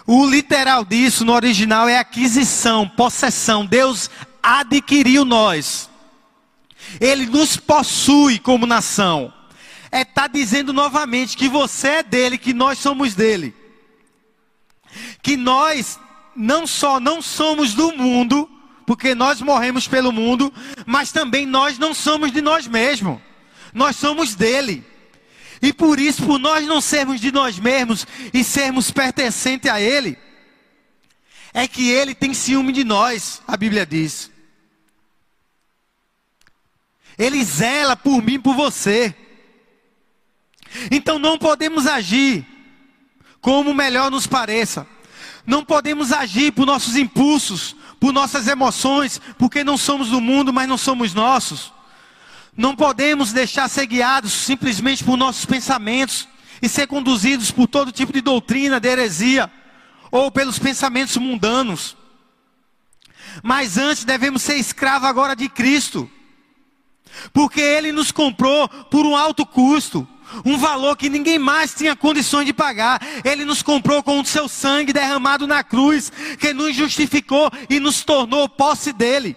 O 0.08 0.26
literal 0.26 0.86
disso 0.86 1.26
no 1.26 1.34
original 1.34 1.90
é 1.90 2.00
aquisição, 2.00 2.88
possessão. 2.88 3.66
Deus 3.66 4.10
adquiriu 4.42 5.26
nós. 5.26 5.90
Ele 7.00 7.26
nos 7.26 7.58
possui 7.58 8.40
como 8.40 8.66
nação. 8.66 9.32
É 9.92 10.06
tá 10.06 10.26
dizendo 10.28 10.72
novamente 10.72 11.36
que 11.36 11.50
você 11.50 11.88
é 11.88 12.04
dele, 12.04 12.38
que 12.38 12.54
nós 12.54 12.80
somos 12.80 13.14
dele. 13.14 13.54
Que 15.22 15.36
nós 15.36 16.00
não 16.34 16.66
só 16.66 16.98
não 17.00 17.22
somos 17.22 17.74
do 17.74 17.92
mundo, 17.92 18.50
porque 18.86 19.16
nós 19.16 19.42
morremos 19.42 19.88
pelo 19.88 20.12
mundo, 20.12 20.54
mas 20.86 21.12
também 21.12 21.46
nós 21.46 21.78
não 21.78 21.94
somos 21.94 22.32
de 22.32 22.42
nós 22.42 22.68
mesmos. 22.68 23.20
Nós 23.74 23.96
somos 23.96 24.36
dele. 24.36 24.84
E 25.62 25.72
por 25.72 26.00
isso, 26.00 26.26
por 26.26 26.40
nós 26.40 26.66
não 26.66 26.82
sermos 26.82 27.22
de 27.22 27.32
nós 27.32 27.60
mesmos 27.60 28.08
e 28.34 28.44
sermos 28.44 28.90
pertencentes 28.90 29.70
a 29.70 29.80
Ele, 29.80 30.18
é 31.54 31.68
que 31.68 31.90
Ele 31.90 32.16
tem 32.16 32.34
ciúme 32.34 32.74
de 32.74 32.84
nós, 32.84 33.42
a 33.48 33.56
Bíblia 33.56 33.86
diz. 33.86 34.32
Ele 37.18 37.44
zela 37.44 37.96
por 37.96 38.24
mim, 38.24 38.40
por 38.40 38.56
você. 38.56 39.16
Então 40.90 41.20
não 41.20 41.38
podemos 41.38 41.86
agir 41.86 42.46
como 43.40 43.74
melhor 43.74 44.10
nos 44.10 44.26
pareça. 44.26 44.88
Não 45.46 45.66
podemos 45.66 46.12
agir 46.12 46.52
por 46.52 46.66
nossos 46.66 46.96
impulsos, 46.96 47.76
por 48.02 48.12
nossas 48.12 48.48
emoções, 48.48 49.22
porque 49.38 49.64
não 49.64 49.78
somos 49.78 50.10
do 50.10 50.20
mundo, 50.20 50.52
mas 50.52 50.68
não 50.68 50.76
somos 50.76 51.14
nossos. 51.14 51.72
Não 52.58 52.76
podemos 52.76 53.32
deixar 53.32 53.70
ser 53.70 53.86
guiados 53.86 54.34
simplesmente 54.34 55.04
por 55.04 55.16
nossos 55.16 55.46
pensamentos 55.46 56.28
e 56.60 56.68
ser 56.68 56.88
conduzidos 56.88 57.52
por 57.52 57.68
todo 57.68 57.92
tipo 57.92 58.12
de 58.12 58.20
doutrina, 58.20 58.80
de 58.80 58.90
heresia, 58.90 59.52
ou 60.10 60.32
pelos 60.32 60.58
pensamentos 60.58 61.16
mundanos. 61.18 61.96
Mas 63.44 63.78
antes 63.78 64.04
devemos 64.04 64.42
ser 64.42 64.58
escravos 64.58 65.08
agora 65.08 65.36
de 65.36 65.48
Cristo, 65.48 66.10
porque 67.32 67.62
Ele 67.62 67.92
nos 67.92 68.12
comprou 68.12 68.68
por 68.68 69.06
um 69.06 69.16
alto 69.16 69.46
custo, 69.46 70.08
um 70.46 70.58
valor 70.58 70.96
que 70.96 71.10
ninguém 71.10 71.38
mais 71.38 71.74
tinha 71.74 71.96
condições 71.96 72.46
de 72.46 72.54
pagar. 72.54 73.02
Ele 73.24 73.46
nos 73.46 73.62
comprou 73.62 74.02
com 74.04 74.20
o 74.20 74.26
seu 74.26 74.48
sangue 74.48 74.94
derramado 74.94 75.48
na 75.48 75.64
cruz, 75.64 76.12
que 76.40 76.54
nos 76.54 76.76
justificou 76.76 77.52
e 77.70 77.80
nos 77.80 78.04
tornou 78.04 78.48
posse 78.48 78.94
dele. 78.94 79.36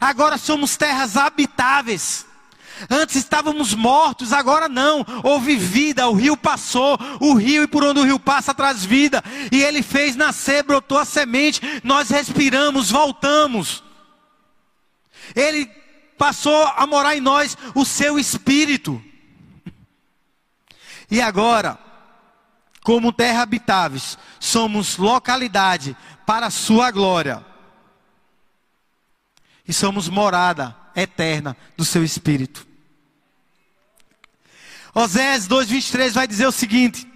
Agora 0.00 0.38
somos 0.38 0.76
terras 0.76 1.16
habitáveis. 1.16 2.26
Antes 2.90 3.16
estávamos 3.16 3.72
mortos, 3.72 4.32
agora 4.32 4.68
não. 4.68 5.04
Houve 5.22 5.56
vida, 5.56 6.08
o 6.08 6.14
rio 6.14 6.36
passou, 6.36 6.98
o 7.20 7.34
rio 7.34 7.62
e 7.62 7.68
por 7.68 7.84
onde 7.84 8.00
o 8.00 8.04
rio 8.04 8.18
passa 8.18 8.52
traz 8.52 8.84
vida. 8.84 9.22
E 9.52 9.62
ele 9.62 9.82
fez 9.82 10.16
nascer, 10.16 10.62
brotou 10.62 10.98
a 10.98 11.04
semente, 11.04 11.60
nós 11.84 12.10
respiramos, 12.10 12.90
voltamos. 12.90 13.82
Ele 15.34 15.70
passou 16.18 16.66
a 16.76 16.86
morar 16.86 17.16
em 17.16 17.20
nós 17.20 17.56
o 17.74 17.84
seu 17.84 18.18
espírito. 18.18 19.02
E 21.10 21.20
agora, 21.20 21.78
como 22.82 23.12
terra 23.12 23.42
habitáveis, 23.42 24.18
somos 24.38 24.96
localidade 24.96 25.96
para 26.26 26.46
a 26.46 26.50
sua 26.50 26.90
glória. 26.90 27.44
E 29.66 29.72
somos 29.72 30.08
morada 30.08 30.76
eterna 30.94 31.56
do 31.76 31.84
seu 31.84 32.04
espírito. 32.04 32.66
Osés 34.94 35.48
2:23 35.48 36.12
vai 36.12 36.26
dizer 36.26 36.46
o 36.46 36.52
seguinte: 36.52 37.06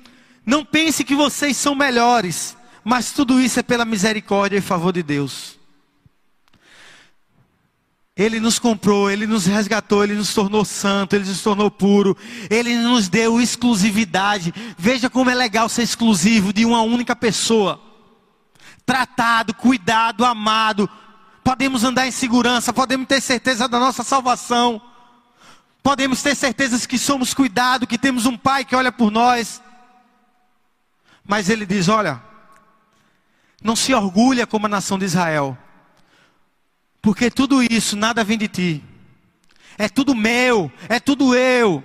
Não 0.44 0.64
pense 0.64 1.04
que 1.04 1.14
vocês 1.14 1.56
são 1.56 1.74
melhores, 1.74 2.56
mas 2.82 3.12
tudo 3.12 3.40
isso 3.40 3.60
é 3.60 3.62
pela 3.62 3.84
misericórdia 3.84 4.56
e 4.56 4.62
favor 4.62 4.92
de 4.92 5.02
Deus. 5.02 5.57
Ele 8.18 8.40
nos 8.40 8.58
comprou, 8.58 9.08
Ele 9.08 9.28
nos 9.28 9.46
resgatou, 9.46 10.02
Ele 10.02 10.14
nos 10.14 10.34
tornou 10.34 10.64
santo, 10.64 11.14
Ele 11.14 11.24
nos 11.24 11.40
tornou 11.40 11.70
puro, 11.70 12.16
Ele 12.50 12.74
nos 12.74 13.08
deu 13.08 13.40
exclusividade. 13.40 14.52
Veja 14.76 15.08
como 15.08 15.30
é 15.30 15.34
legal 15.36 15.68
ser 15.68 15.82
exclusivo 15.82 16.52
de 16.52 16.64
uma 16.64 16.82
única 16.82 17.14
pessoa. 17.14 17.80
Tratado, 18.84 19.54
cuidado, 19.54 20.24
amado. 20.24 20.90
Podemos 21.44 21.84
andar 21.84 22.08
em 22.08 22.10
segurança, 22.10 22.72
podemos 22.72 23.06
ter 23.06 23.20
certeza 23.20 23.68
da 23.68 23.78
nossa 23.78 24.02
salvação. 24.02 24.82
Podemos 25.80 26.20
ter 26.20 26.34
certeza 26.34 26.88
que 26.88 26.98
somos 26.98 27.32
cuidados, 27.32 27.88
que 27.88 27.96
temos 27.96 28.26
um 28.26 28.36
Pai 28.36 28.64
que 28.64 28.74
olha 28.74 28.90
por 28.90 29.12
nós. 29.12 29.62
Mas 31.24 31.48
Ele 31.48 31.64
diz: 31.64 31.86
olha, 31.86 32.20
não 33.62 33.76
se 33.76 33.94
orgulha 33.94 34.44
como 34.44 34.66
a 34.66 34.68
nação 34.68 34.98
de 34.98 35.04
Israel 35.04 35.56
porque 37.00 37.30
tudo 37.30 37.62
isso 37.62 37.96
nada 37.96 38.24
vem 38.24 38.38
de 38.38 38.48
ti. 38.48 38.84
É 39.76 39.88
tudo 39.88 40.14
meu, 40.14 40.70
é 40.88 40.98
tudo 40.98 41.34
eu. 41.34 41.82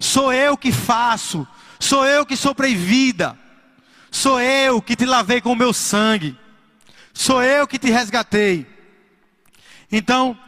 Sou 0.00 0.32
eu 0.32 0.56
que 0.56 0.72
faço, 0.72 1.46
sou 1.78 2.06
eu 2.06 2.24
que 2.24 2.36
soprei 2.36 2.74
vida. 2.74 3.38
Sou 4.10 4.40
eu 4.40 4.80
que 4.80 4.96
te 4.96 5.04
lavei 5.04 5.40
com 5.40 5.52
o 5.52 5.56
meu 5.56 5.72
sangue. 5.72 6.38
Sou 7.12 7.42
eu 7.42 7.66
que 7.66 7.78
te 7.78 7.90
resgatei. 7.90 8.66
Então, 9.92 10.38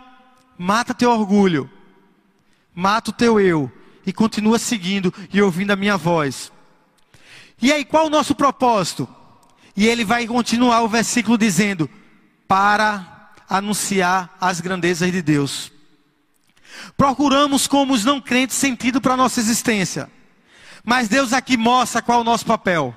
mata 0.57 0.94
teu 0.94 1.11
orgulho. 1.11 1.71
Mata 2.75 3.11
o 3.11 3.12
teu 3.12 3.38
eu 3.40 3.71
e 4.07 4.12
continua 4.12 4.59
seguindo 4.59 5.12
e 5.33 5.42
ouvindo 5.42 5.71
a 5.71 5.77
minha 5.77 5.97
voz. 5.97 6.51
E 7.61 7.73
aí, 7.73 7.85
qual 7.85 8.07
o 8.07 8.11
nosso 8.11 8.35
propósito? 8.35 9.09
E 9.77 9.87
ele 9.87 10.05
vai 10.05 10.27
continuar 10.27 10.83
o 10.83 10.88
versículo 10.88 11.37
dizendo: 11.37 11.90
para 12.47 13.17
anunciar 13.48 14.37
as 14.40 14.61
grandezas 14.61 15.11
de 15.11 15.22
Deus. 15.22 15.72
Procuramos, 16.96 17.66
como 17.66 17.94
os 17.94 18.04
não 18.04 18.20
crentes, 18.20 18.56
sentido 18.56 19.00
para 19.00 19.14
a 19.14 19.16
nossa 19.16 19.40
existência. 19.40 20.11
Mas 20.84 21.08
Deus 21.08 21.32
aqui 21.32 21.56
mostra 21.56 22.02
qual 22.02 22.18
é 22.18 22.20
o 22.20 22.24
nosso 22.24 22.44
papel. 22.44 22.94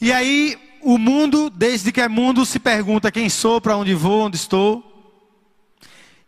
E 0.00 0.12
aí, 0.12 0.56
o 0.82 0.96
mundo, 0.96 1.50
desde 1.50 1.90
que 1.90 2.00
é 2.00 2.08
mundo, 2.08 2.46
se 2.46 2.58
pergunta 2.58 3.10
quem 3.10 3.28
sou, 3.28 3.60
para 3.60 3.76
onde 3.76 3.94
vou, 3.94 4.26
onde 4.26 4.36
estou. 4.36 4.84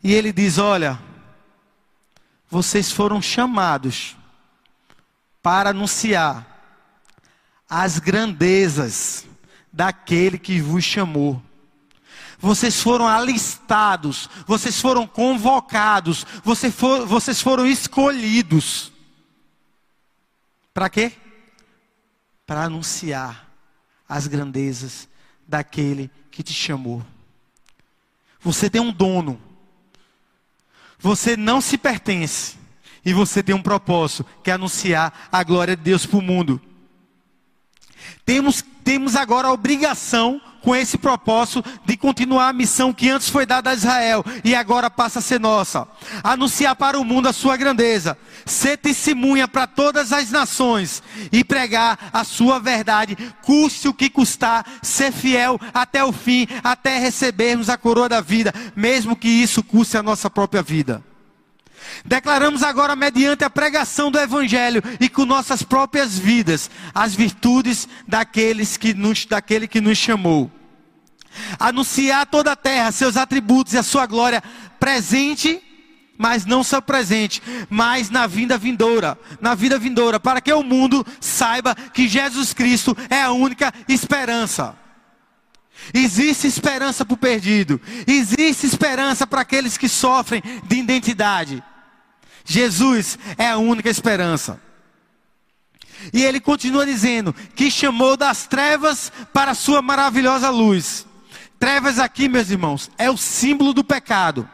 E 0.02 0.12
ele 0.12 0.32
diz: 0.32 0.58
Olha, 0.58 0.98
vocês 2.48 2.90
foram 2.90 3.22
chamados 3.22 4.16
para 5.42 5.70
anunciar 5.70 6.46
as 7.68 7.98
grandezas 7.98 9.24
daquele 9.72 10.36
que 10.36 10.60
vos 10.60 10.84
chamou 10.84 11.40
vocês 12.40 12.82
foram 12.82 13.06
alistados, 13.06 14.28
vocês 14.46 14.80
foram 14.80 15.06
convocados, 15.06 16.26
vocês, 16.42 16.74
for, 16.74 17.06
vocês 17.06 17.40
foram 17.40 17.66
escolhidos. 17.66 18.90
Para 20.72 20.88
quê? 20.88 21.12
Para 22.46 22.64
anunciar 22.64 23.48
as 24.08 24.26
grandezas 24.26 25.08
daquele 25.46 26.10
que 26.30 26.42
te 26.42 26.54
chamou. 26.54 27.04
Você 28.40 28.70
tem 28.70 28.80
um 28.80 28.92
dono. 28.92 29.40
Você 30.98 31.36
não 31.36 31.60
se 31.60 31.76
pertence. 31.76 32.58
E 33.04 33.12
você 33.12 33.42
tem 33.42 33.54
um 33.54 33.62
propósito, 33.62 34.26
que 34.42 34.50
é 34.50 34.54
anunciar 34.54 35.28
a 35.32 35.42
glória 35.42 35.74
de 35.74 35.82
Deus 35.82 36.04
para 36.04 36.18
o 36.18 36.22
mundo. 36.22 36.60
Temos, 38.24 38.62
temos 38.84 39.16
agora 39.16 39.48
a 39.48 39.52
obrigação 39.52 40.40
com 40.62 40.76
esse 40.76 40.98
propósito 40.98 41.64
de 41.84 41.96
continuar 41.96 42.48
a 42.48 42.52
missão 42.52 42.92
que 42.92 43.08
antes 43.08 43.28
foi 43.28 43.46
dada 43.46 43.70
a 43.70 43.74
Israel 43.74 44.24
e 44.44 44.54
agora 44.54 44.90
passa 44.90 45.18
a 45.18 45.22
ser 45.22 45.40
nossa. 45.40 45.86
Anunciar 46.22 46.76
para 46.76 46.98
o 46.98 47.04
mundo 47.04 47.28
a 47.28 47.32
sua 47.32 47.56
grandeza, 47.56 48.16
ser 48.44 48.76
testemunha 48.76 49.48
para 49.48 49.66
todas 49.66 50.12
as 50.12 50.30
nações 50.30 51.02
e 51.32 51.42
pregar 51.42 52.10
a 52.12 52.24
sua 52.24 52.58
verdade, 52.58 53.16
custe 53.42 53.88
o 53.88 53.94
que 53.94 54.10
custar, 54.10 54.64
ser 54.82 55.12
fiel 55.12 55.58
até 55.72 56.04
o 56.04 56.12
fim, 56.12 56.46
até 56.62 56.98
recebermos 56.98 57.68
a 57.68 57.78
coroa 57.78 58.08
da 58.08 58.20
vida, 58.20 58.52
mesmo 58.76 59.16
que 59.16 59.28
isso 59.28 59.62
custe 59.62 59.96
a 59.96 60.02
nossa 60.02 60.28
própria 60.28 60.62
vida. 60.62 61.02
Declaramos 62.04 62.62
agora, 62.62 62.96
mediante 62.96 63.44
a 63.44 63.50
pregação 63.50 64.10
do 64.10 64.18
Evangelho 64.18 64.82
e 64.98 65.08
com 65.08 65.24
nossas 65.24 65.62
próprias 65.62 66.18
vidas, 66.18 66.70
as 66.94 67.14
virtudes 67.14 67.88
daqueles 68.06 68.76
que 68.76 68.94
nos, 68.94 69.26
daquele 69.26 69.66
que 69.68 69.80
nos 69.80 69.98
chamou. 69.98 70.50
Anunciar 71.58 72.22
a 72.22 72.26
toda 72.26 72.52
a 72.52 72.56
terra 72.56 72.92
seus 72.92 73.16
atributos 73.16 73.74
e 73.74 73.78
a 73.78 73.82
sua 73.82 74.06
glória 74.06 74.42
presente, 74.78 75.62
mas 76.18 76.44
não 76.44 76.62
só 76.62 76.80
presente, 76.80 77.42
mas 77.68 78.10
na 78.10 78.26
vinda 78.26 78.58
vindoura, 78.58 79.18
na 79.40 79.54
vida 79.54 79.78
vindoura, 79.78 80.18
para 80.18 80.40
que 80.40 80.52
o 80.52 80.62
mundo 80.62 81.06
saiba 81.20 81.74
que 81.74 82.08
Jesus 82.08 82.52
Cristo 82.52 82.96
é 83.08 83.22
a 83.22 83.32
única 83.32 83.72
esperança. 83.88 84.76
Existe 85.94 86.46
esperança 86.46 87.06
para 87.06 87.14
o 87.14 87.16
perdido, 87.16 87.80
existe 88.06 88.66
esperança 88.66 89.26
para 89.26 89.40
aqueles 89.40 89.78
que 89.78 89.88
sofrem 89.88 90.42
de 90.66 90.76
identidade. 90.76 91.62
Jesus 92.44 93.18
é 93.36 93.48
a 93.48 93.58
única 93.58 93.88
esperança. 93.88 94.60
E 96.12 96.24
ele 96.24 96.40
continua 96.40 96.86
dizendo 96.86 97.34
que 97.54 97.70
chamou 97.70 98.16
das 98.16 98.46
trevas 98.46 99.12
para 99.32 99.50
a 99.50 99.54
sua 99.54 99.82
maravilhosa 99.82 100.48
luz. 100.48 101.06
Trevas 101.58 101.98
aqui, 101.98 102.28
meus 102.28 102.50
irmãos, 102.50 102.90
é 102.96 103.10
o 103.10 103.16
símbolo 103.16 103.74
do 103.74 103.84
pecado. 103.84 104.48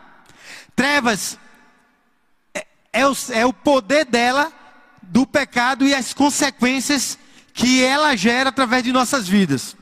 Trevas 0.75 1.39
é, 2.53 2.67
é, 2.93 3.07
o, 3.07 3.17
é 3.31 3.47
o 3.47 3.53
poder 3.53 4.05
dela, 4.05 4.53
do 5.01 5.25
pecado 5.25 5.87
e 5.87 5.95
as 5.95 6.13
consequências 6.13 7.17
que 7.55 7.83
ela 7.83 8.17
gera 8.17 8.51
através 8.51 8.83
de 8.83 8.93
nossas 8.93 9.29
vidas, 9.29 9.77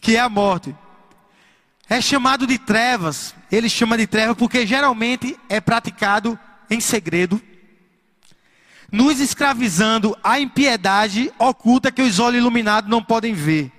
que 0.00 0.14
é 0.14 0.20
a 0.20 0.28
morte. 0.28 0.76
É 1.88 2.02
chamado 2.02 2.46
de 2.46 2.58
trevas, 2.58 3.34
ele 3.50 3.68
chama 3.70 3.96
de 3.96 4.06
trevas 4.06 4.36
porque 4.36 4.66
geralmente 4.66 5.38
é 5.48 5.58
praticado 5.58 6.38
em 6.70 6.80
segredo, 6.80 7.40
nos 8.90 9.20
escravizando 9.20 10.16
à 10.22 10.40
impiedade 10.40 11.30
oculta 11.38 11.92
que 11.92 12.02
os 12.02 12.18
olhos 12.18 12.40
iluminados 12.40 12.90
não 12.90 13.02
podem 13.02 13.34
ver. 13.34 13.72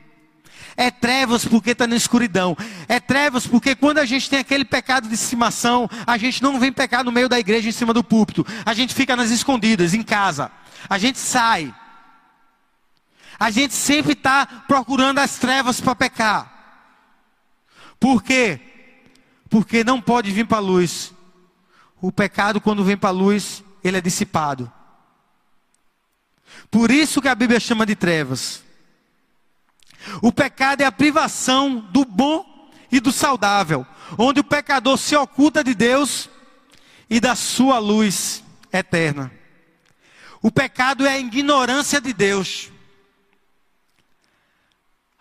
É 0.78 0.89
trevas 0.89 1.43
porque 1.43 1.71
está 1.71 1.86
na 1.86 1.95
escuridão. 1.95 2.56
É 2.88 3.02
trevas 3.02 3.45
porque 3.45 3.75
quando 3.75 3.97
a 3.97 4.06
gente 4.06 4.30
tem 4.30 4.39
aquele 4.39 4.63
pecado 4.63 5.10
de 5.10 5.13
estimação, 5.13 5.89
a 6.08 6.17
gente 6.17 6.41
não 6.41 6.58
vem 6.58 6.71
pecar 6.71 7.04
no 7.04 7.12
meio 7.12 7.28
da 7.28 7.38
igreja 7.38 7.67
em 7.67 7.73
cima 7.73 7.93
do 7.93 8.02
púlpito. 8.02 8.45
A 8.65 8.73
gente 8.73 8.93
fica 8.93 9.13
nas 9.13 9.30
escondidas, 9.30 9.93
em 9.93 10.02
casa. 10.02 10.49
A 10.89 10.97
gente 10.97 11.19
sai. 11.19 11.75
A 13.38 13.52
gente 13.52 13.73
sempre 13.73 14.13
está 14.13 14.45
procurando 14.45 15.19
as 15.19 15.38
trevas 15.38 15.82
para 15.82 15.95
pecar. 15.95 16.60
Por 17.99 18.23
quê? 18.23 18.60
Porque 19.49 19.84
não 19.84 19.99
pode 19.99 20.32
vir 20.32 20.45
para 20.45 20.60
a 20.60 20.62
luz. 20.62 21.13
O 22.01 22.12
pecado, 22.12 22.62
quando 22.62 22.83
vem 22.83 22.97
para 22.97 23.09
a 23.09 23.13
luz, 23.13 23.63
ele 23.83 23.97
é 23.97 24.01
dissipado. 24.01 24.71
Por 26.71 26.91
isso 26.91 27.21
que 27.21 27.27
a 27.27 27.35
Bíblia 27.35 27.59
chama 27.59 27.85
de 27.85 27.95
trevas. 27.95 28.63
O 30.21 30.31
pecado 30.31 30.81
é 30.81 30.85
a 30.85 30.91
privação 30.91 31.79
do 31.91 32.05
bom 32.05 32.71
e 32.91 32.99
do 32.99 33.12
saudável, 33.12 33.85
onde 34.17 34.39
o 34.39 34.43
pecador 34.43 34.97
se 34.97 35.15
oculta 35.15 35.63
de 35.63 35.75
Deus 35.75 36.29
e 37.09 37.19
da 37.19 37.35
sua 37.35 37.79
luz 37.79 38.43
eterna. 38.71 39.31
O 40.41 40.49
pecado 40.49 41.05
é 41.05 41.13
a 41.13 41.19
ignorância 41.19 41.99
de 41.99 42.13
Deus. 42.13 42.71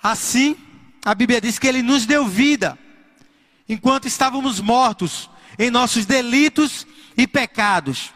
Assim, 0.01 0.57
a 1.05 1.15
Bíblia 1.15 1.41
diz 1.41 1.59
que 1.59 1.67
ele 1.67 1.83
nos 1.83 2.07
deu 2.07 2.27
vida 2.27 2.79
enquanto 3.69 4.07
estávamos 4.07 4.61
mortos 4.61 5.29
em 5.59 5.71
nossos 5.71 6.07
delitos 6.07 6.87
e 7.17 7.27
pecados. 7.27 8.13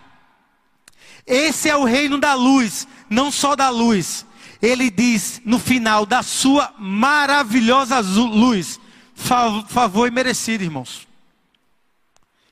Esse 1.26 1.68
é 1.68 1.76
o 1.76 1.84
reino 1.84 2.18
da 2.18 2.34
luz, 2.34 2.86
não 3.08 3.30
só 3.30 3.56
da 3.56 3.68
luz. 3.68 4.24
Ele 4.60 4.90
diz 4.90 5.40
no 5.44 5.58
final 5.58 6.06
da 6.06 6.22
sua 6.22 6.72
maravilhosa 6.78 7.98
luz, 8.00 8.78
favor 9.14 10.10
merecido, 10.10 10.62
irmãos. 10.62 11.08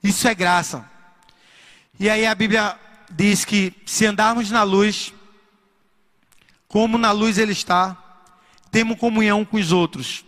Isso 0.03 0.27
é 0.27 0.35
graça. 0.35 0.89
E 1.99 2.09
aí 2.09 2.27
a 2.27 2.35
Bíblia 2.35 2.79
diz 3.11 3.45
que 3.45 3.73
se 3.85 4.07
andarmos 4.07 4.51
na 4.51 4.63
luz, 4.63 5.13
como 6.67 6.97
na 6.97 7.13
luz 7.13 7.39
ele 7.39 7.53
está, 7.53 7.97
temos 8.71 8.99
comunhão 8.99 9.45
com 9.45 9.57
os 9.57 9.73
outros. 9.73 10.25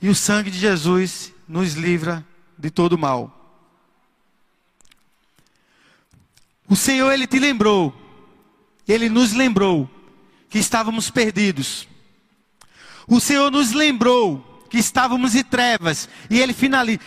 E 0.00 0.08
o 0.08 0.14
sangue 0.14 0.50
de 0.50 0.58
Jesus 0.58 1.32
nos 1.48 1.74
livra 1.74 2.26
de 2.58 2.70
todo 2.70 2.98
mal. 2.98 3.40
O 6.68 6.76
Senhor, 6.76 7.12
Ele 7.12 7.26
te 7.26 7.38
lembrou, 7.38 7.94
Ele 8.88 9.08
nos 9.08 9.32
lembrou 9.32 9.88
que 10.48 10.58
estávamos 10.58 11.10
perdidos. 11.10 11.86
O 13.06 13.20
Senhor 13.20 13.50
nos 13.50 13.72
lembrou 13.72 14.66
que 14.70 14.78
estávamos 14.78 15.34
em 15.34 15.44
trevas, 15.44 16.08
e 16.30 16.40
Ele 16.40 16.52
finaliza. 16.52 17.00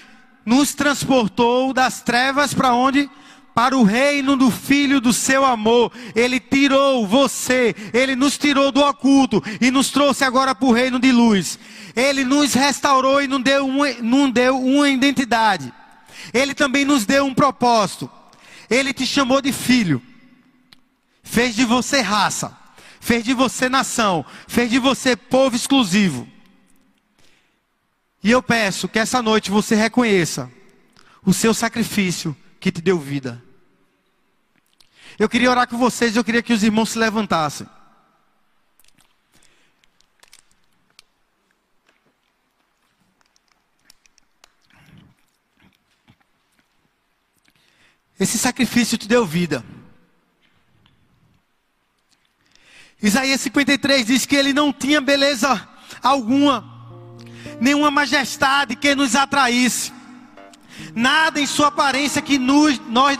nos 0.45 0.73
transportou 0.73 1.73
das 1.73 2.01
trevas 2.01 2.53
para 2.53 2.73
onde? 2.73 3.09
Para 3.57 3.75
o 3.75 3.81
reino 3.81 4.37
do 4.37 4.51
Filho 4.51 5.01
do 5.01 5.11
seu 5.11 5.43
amor. 5.43 5.91
Ele 6.13 6.39
tirou 6.39 7.07
você, 7.07 7.75
ele 7.91 8.15
nos 8.15 8.37
tirou 8.37 8.71
do 8.71 8.81
oculto 8.81 9.41
e 9.59 9.71
nos 9.71 9.89
trouxe 9.89 10.23
agora 10.23 10.53
para 10.53 10.67
o 10.67 10.71
reino 10.71 10.99
de 10.99 11.11
luz. 11.11 11.57
Ele 11.95 12.23
nos 12.23 12.53
restaurou 12.53 13.19
e 13.19 13.27
nos 13.27 13.41
deu, 13.41 13.65
um, 13.65 13.79
nos 14.03 14.31
deu 14.31 14.63
uma 14.63 14.87
identidade. 14.87 15.73
Ele 16.31 16.53
também 16.53 16.85
nos 16.85 17.03
deu 17.03 17.25
um 17.25 17.33
propósito. 17.33 18.07
Ele 18.69 18.93
te 18.93 19.07
chamou 19.07 19.41
de 19.41 19.51
filho. 19.51 20.03
Fez 21.23 21.55
de 21.55 21.65
você 21.65 21.99
raça. 22.01 22.55
Fez 22.99 23.23
de 23.23 23.33
você 23.33 23.67
nação. 23.67 24.23
Fez 24.47 24.69
de 24.69 24.77
você 24.77 25.15
povo 25.15 25.55
exclusivo. 25.55 26.27
E 28.23 28.29
eu 28.29 28.43
peço 28.43 28.87
que 28.87 28.99
essa 28.99 29.19
noite 29.19 29.49
você 29.49 29.73
reconheça 29.73 30.47
o 31.25 31.33
seu 31.33 31.55
sacrifício 31.55 32.37
que 32.59 32.71
te 32.71 32.81
deu 32.81 32.99
vida. 32.99 33.46
Eu 35.19 35.27
queria 35.27 35.49
orar 35.49 35.67
com 35.67 35.77
vocês, 35.77 36.15
eu 36.15 36.23
queria 36.23 36.43
que 36.43 36.53
os 36.53 36.63
irmãos 36.63 36.89
se 36.89 36.99
levantassem. 36.99 37.67
Esse 48.19 48.37
sacrifício 48.37 48.97
te 48.97 49.07
deu 49.07 49.25
vida. 49.25 49.63
Isaías 53.01 53.41
53 53.41 54.07
diz 54.07 54.25
que 54.25 54.35
ele 54.35 54.53
não 54.53 54.73
tinha 54.73 54.99
beleza 54.99 55.67
alguma, 56.01 56.65
nenhuma 57.59 57.91
majestade 57.91 58.75
que 58.75 58.95
nos 58.95 59.15
atraísse, 59.15 59.93
nada 60.95 61.39
em 61.39 61.45
sua 61.45 61.67
aparência 61.67 62.21
que 62.21 62.37
nos, 62.37 62.79
nós 62.89 63.17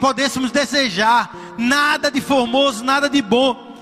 pudéssemos 0.00 0.50
desejar, 0.50 1.34
nada 1.56 2.10
de 2.10 2.20
formoso, 2.20 2.84
nada 2.84 3.08
de 3.08 3.22
bom. 3.22 3.76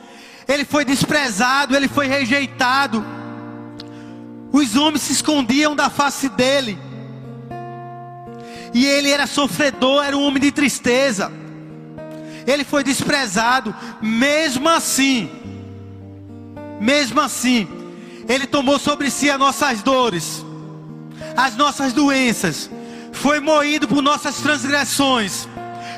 Ele 0.46 0.64
foi 0.64 0.84
desprezado, 0.84 1.74
ele 1.74 1.88
foi 1.88 2.06
rejeitado. 2.06 3.04
Os 4.52 4.76
homens 4.76 5.02
se 5.02 5.12
escondiam 5.12 5.74
da 5.74 5.90
face 5.90 6.28
dele. 6.28 6.78
E 8.72 8.84
ele 8.84 9.10
era 9.10 9.26
sofredor, 9.26 10.04
era 10.04 10.16
um 10.16 10.22
homem 10.22 10.42
de 10.42 10.52
tristeza. 10.52 11.32
Ele 12.46 12.64
foi 12.64 12.84
desprezado, 12.84 13.74
mesmo 14.02 14.68
assim. 14.68 15.30
Mesmo 16.80 17.20
assim, 17.20 17.66
ele 18.28 18.46
tomou 18.46 18.78
sobre 18.78 19.10
si 19.10 19.30
as 19.30 19.38
nossas 19.38 19.82
dores, 19.82 20.44
as 21.36 21.56
nossas 21.56 21.92
doenças, 21.92 22.68
foi 23.24 23.40
moído 23.40 23.88
por 23.88 24.02
nossas 24.02 24.36
transgressões, 24.36 25.48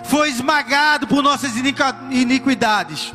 foi 0.04 0.28
esmagado 0.28 1.08
por 1.08 1.24
nossas 1.24 1.54
iniquidades. 1.56 3.12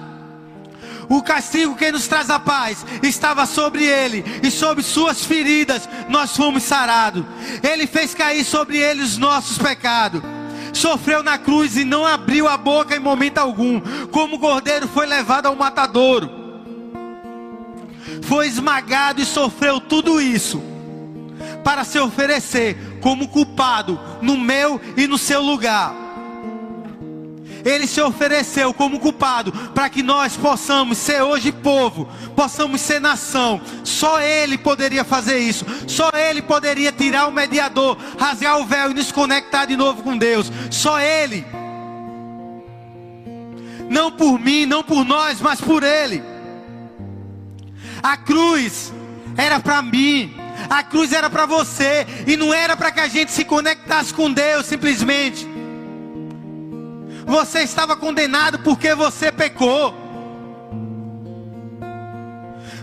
O 1.08 1.24
castigo 1.24 1.78
que 1.78 1.90
nos 1.94 2.10
traz 2.10 2.30
a 2.30 2.38
paz 2.38 2.86
estava 3.02 3.46
sobre 3.46 3.86
ele, 3.86 4.26
e 4.44 4.52
sobre 4.52 4.84
suas 4.84 5.24
feridas 5.24 5.88
nós 6.10 6.36
fomos 6.36 6.64
sarados. 6.64 7.24
Ele 7.64 7.88
fez 7.88 8.14
cair 8.14 8.44
sobre 8.44 8.78
ele 8.78 9.02
os 9.02 9.18
nossos 9.18 9.58
pecados. 9.58 10.22
Sofreu 10.74 11.24
na 11.24 11.38
cruz 11.38 11.78
e 11.78 11.86
não 11.86 12.06
abriu 12.06 12.50
a 12.50 12.58
boca 12.58 12.94
em 12.94 13.00
momento 13.00 13.38
algum, 13.38 13.80
como 14.12 14.36
o 14.36 14.40
cordeiro 14.40 14.90
foi 14.90 15.06
levado 15.06 15.46
ao 15.46 15.56
matadouro. 15.56 16.30
Foi 18.24 18.46
esmagado 18.46 19.22
e 19.22 19.26
sofreu 19.26 19.80
tudo 19.80 20.20
isso 20.20 20.62
para 21.64 21.86
se 21.86 21.98
oferecer 21.98 22.91
como 23.02 23.28
culpado 23.28 24.00
no 24.22 24.38
meu 24.38 24.80
e 24.96 25.08
no 25.08 25.18
seu 25.18 25.42
lugar. 25.42 26.02
Ele 27.64 27.86
se 27.86 28.02
ofereceu 28.02 28.74
como 28.74 29.00
culpado 29.00 29.52
para 29.74 29.90
que 29.90 30.02
nós 30.02 30.36
possamos 30.36 30.98
ser 30.98 31.22
hoje 31.22 31.52
povo, 31.52 32.08
possamos 32.36 32.82
ser 32.82 33.00
nação. 33.00 33.62
Só 33.84 34.20
Ele 34.20 34.58
poderia 34.58 35.04
fazer 35.04 35.40
isso. 35.40 35.66
Só 35.88 36.10
Ele 36.14 36.42
poderia 36.42 36.92
tirar 36.92 37.28
o 37.28 37.32
mediador, 37.32 37.98
rasgar 38.18 38.60
o 38.60 38.66
véu 38.66 38.92
e 38.92 38.94
nos 38.94 39.12
conectar 39.12 39.66
de 39.66 39.78
novo 39.78 40.02
com 40.04 40.18
Deus. 40.18 40.52
Só 40.70 41.00
Ele. 41.00 41.46
Não 43.90 44.12
por 44.12 44.40
mim, 44.40 44.66
não 44.66 44.84
por 44.84 45.04
nós, 45.06 45.40
mas 45.42 45.60
por 45.60 45.84
Ele. 45.84 46.24
A 48.02 48.18
cruz 48.18 48.92
era 49.38 49.60
para 49.60 49.82
mim. 49.82 50.41
A 50.70 50.84
cruz 50.84 51.12
era 51.14 51.30
para 51.30 51.46
você 51.46 52.06
e 52.28 52.36
não 52.36 52.54
era 52.54 52.76
para 52.76 52.92
que 52.92 53.00
a 53.00 53.08
gente 53.08 53.32
se 53.32 53.44
conectasse 53.46 54.14
com 54.14 54.32
Deus 54.32 54.66
simplesmente. 54.66 55.48
Você 57.26 57.62
estava 57.62 57.96
condenado 57.96 58.60
porque 58.60 58.94
você 58.94 59.32
pecou. 59.32 59.96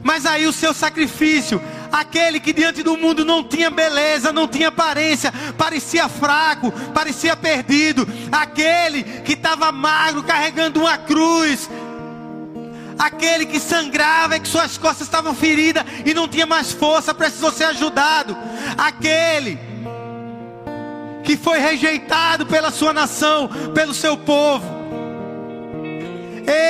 Mas 0.02 0.24
aí 0.24 0.46
o 0.46 0.52
seu 0.52 0.72
sacrifício, 0.72 1.60
aquele 1.92 2.40
que 2.40 2.52
diante 2.52 2.82
do 2.82 2.96
mundo 2.96 3.24
não 3.24 3.42
tinha 3.44 3.70
beleza, 3.70 4.32
não 4.32 4.46
tinha 4.46 4.68
aparência, 4.68 5.32
parecia 5.56 6.08
fraco, 6.08 6.72
parecia 6.94 7.36
perdido, 7.36 8.08
aquele 8.30 9.02
que 9.02 9.32
estava 9.32 9.72
magro 9.72 10.22
carregando 10.22 10.80
uma 10.80 10.96
cruz, 10.96 11.68
aquele 12.98 13.46
que 13.46 13.60
sangrava 13.60 14.36
e 14.36 14.40
que 14.40 14.48
suas 14.48 14.76
costas 14.76 15.06
estavam 15.06 15.34
feridas 15.34 15.84
e 16.04 16.12
não 16.12 16.26
tinha 16.26 16.46
mais 16.46 16.72
força, 16.72 17.14
precisou 17.14 17.52
ser 17.52 17.64
ajudado, 17.64 18.36
aquele 18.76 19.58
que 21.22 21.36
foi 21.36 21.58
rejeitado 21.58 22.46
pela 22.46 22.70
sua 22.70 22.92
nação, 22.92 23.48
pelo 23.74 23.94
seu 23.94 24.16
povo. 24.16 24.66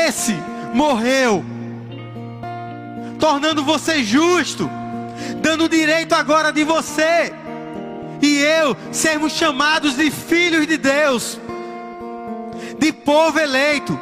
Esse 0.07 0.37
morreu, 0.75 1.45
tornando 3.19 3.63
você 3.63 4.03
justo, 4.03 4.69
dando 5.41 5.69
direito 5.69 6.13
agora 6.13 6.53
de 6.53 6.65
você 6.65 7.33
e 8.21 8.39
eu 8.39 8.77
sermos 8.91 9.33
chamados 9.33 9.95
de 9.97 10.11
filhos 10.11 10.67
de 10.67 10.77
Deus, 10.77 11.39
de 12.79 12.93
povo 12.93 13.39
eleito, 13.39 13.99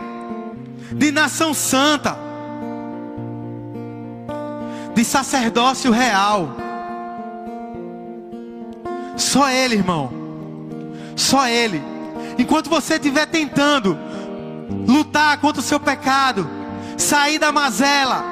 de 0.93 1.11
nação 1.11 1.53
santa, 1.55 2.17
de 4.95 5.05
sacerdócio 5.05 5.91
real. 5.91 6.57
Só 9.17 9.49
Ele, 9.49 9.77
irmão 9.77 10.27
só 11.17 11.49
Ele. 11.49 11.83
Enquanto 12.39 12.69
você 12.69 12.95
estiver 12.95 13.27
tentando 13.27 13.99
lutar 14.87 15.39
contra 15.41 15.61
o 15.61 15.65
seu 15.65 15.81
pecado, 15.81 16.49
sair 16.97 17.39
da 17.39 17.51
mazela, 17.51 18.23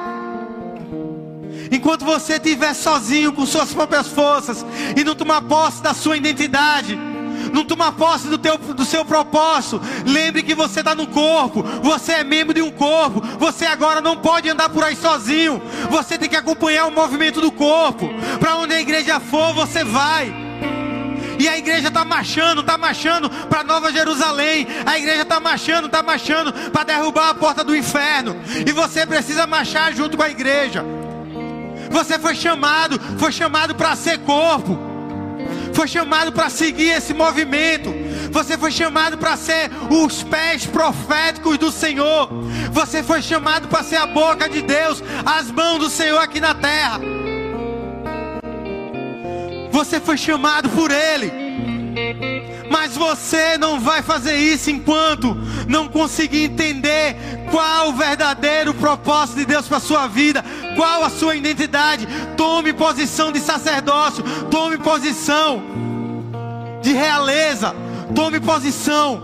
enquanto 1.71 2.05
você 2.05 2.33
estiver 2.33 2.73
sozinho 2.73 3.33
com 3.33 3.45
suas 3.45 3.73
próprias 3.73 4.07
forças 4.07 4.65
e 4.95 5.03
não 5.03 5.15
tomar 5.15 5.41
posse 5.41 5.81
da 5.81 5.93
sua 5.93 6.15
identidade, 6.15 6.97
não 7.55 7.63
tomar 7.63 7.93
posse 7.93 8.27
do, 8.27 8.37
teu, 8.37 8.57
do 8.57 8.83
seu 8.83 9.05
propósito. 9.05 9.81
Lembre 10.05 10.43
que 10.43 10.53
você 10.53 10.81
está 10.81 10.93
no 10.93 11.07
corpo, 11.07 11.63
você 11.81 12.13
é 12.13 12.23
membro 12.23 12.53
de 12.53 12.61
um 12.61 12.69
corpo. 12.69 13.21
Você 13.39 13.65
agora 13.65 14.01
não 14.01 14.17
pode 14.17 14.49
andar 14.49 14.69
por 14.69 14.83
aí 14.83 14.95
sozinho. 14.95 15.61
Você 15.89 16.17
tem 16.17 16.27
que 16.27 16.35
acompanhar 16.35 16.85
o 16.85 16.91
movimento 16.91 17.39
do 17.39 17.51
corpo. 17.51 18.09
Para 18.39 18.57
onde 18.57 18.73
a 18.73 18.81
igreja 18.81 19.21
for, 19.21 19.53
você 19.53 19.85
vai. 19.85 20.33
E 21.39 21.47
a 21.47 21.57
igreja 21.57 21.87
está 21.87 22.03
marchando, 22.03 22.61
está 22.61 22.77
marchando 22.77 23.29
para 23.29 23.63
Nova 23.63 23.91
Jerusalém. 23.91 24.67
A 24.85 24.97
igreja 24.97 25.21
está 25.21 25.39
marchando, 25.39 25.85
está 25.85 26.03
marchando 26.03 26.51
para 26.71 26.83
derrubar 26.83 27.29
a 27.29 27.35
porta 27.35 27.63
do 27.63 27.75
inferno. 27.75 28.35
E 28.67 28.71
você 28.73 29.05
precisa 29.05 29.47
marchar 29.47 29.93
junto 29.93 30.17
com 30.17 30.23
a 30.23 30.29
igreja. 30.29 30.83
Você 31.89 32.19
foi 32.19 32.35
chamado, 32.35 32.99
foi 33.17 33.31
chamado 33.31 33.75
para 33.75 33.95
ser 33.95 34.19
corpo. 34.19 34.84
Foi 35.75 35.89
chamado 35.89 36.31
para 36.31 36.49
seguir 36.49 36.91
esse 36.91 37.13
movimento. 37.13 37.93
Você 38.31 38.57
foi 38.57 38.71
chamado 38.71 39.17
para 39.17 39.35
ser 39.35 39.69
os 39.89 40.23
pés 40.23 40.65
proféticos 40.65 41.57
do 41.57 41.69
Senhor. 41.69 42.29
Você 42.71 43.03
foi 43.03 43.21
chamado 43.21 43.67
para 43.67 43.83
ser 43.83 43.97
a 43.97 44.07
boca 44.07 44.47
de 44.47 44.61
Deus, 44.61 45.03
as 45.25 45.51
mãos 45.51 45.79
do 45.79 45.89
Senhor 45.89 46.17
aqui 46.17 46.39
na 46.39 46.55
terra. 46.55 47.01
Você 49.69 49.99
foi 49.99 50.17
chamado 50.17 50.69
por 50.69 50.89
Ele. 50.89 51.44
Mas 52.85 52.95
você 52.95 53.57
não 53.57 53.79
vai 53.79 54.03
fazer 54.03 54.35
isso 54.35 54.69
enquanto 54.69 55.35
não 55.67 55.87
conseguir 55.87 56.43
entender 56.43 57.17
qual 57.49 57.89
o 57.89 57.93
verdadeiro 57.93 58.75
propósito 58.75 59.39
de 59.39 59.45
Deus 59.45 59.67
para 59.67 59.77
a 59.77 59.81
sua 59.81 60.05
vida, 60.05 60.45
qual 60.75 61.03
a 61.03 61.09
sua 61.09 61.35
identidade. 61.35 62.07
Tome 62.37 62.73
posição 62.73 63.31
de 63.31 63.39
sacerdócio, 63.39 64.23
tome 64.51 64.77
posição 64.77 65.63
de 66.83 66.93
realeza, 66.93 67.75
tome 68.13 68.39
posição. 68.39 69.23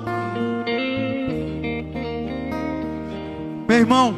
Meu 3.67 3.77
irmão, 3.77 4.15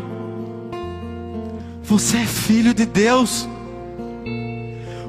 você 1.84 2.20
é 2.20 2.26
filho 2.26 2.74
de 2.74 2.86
Deus. 2.86 3.46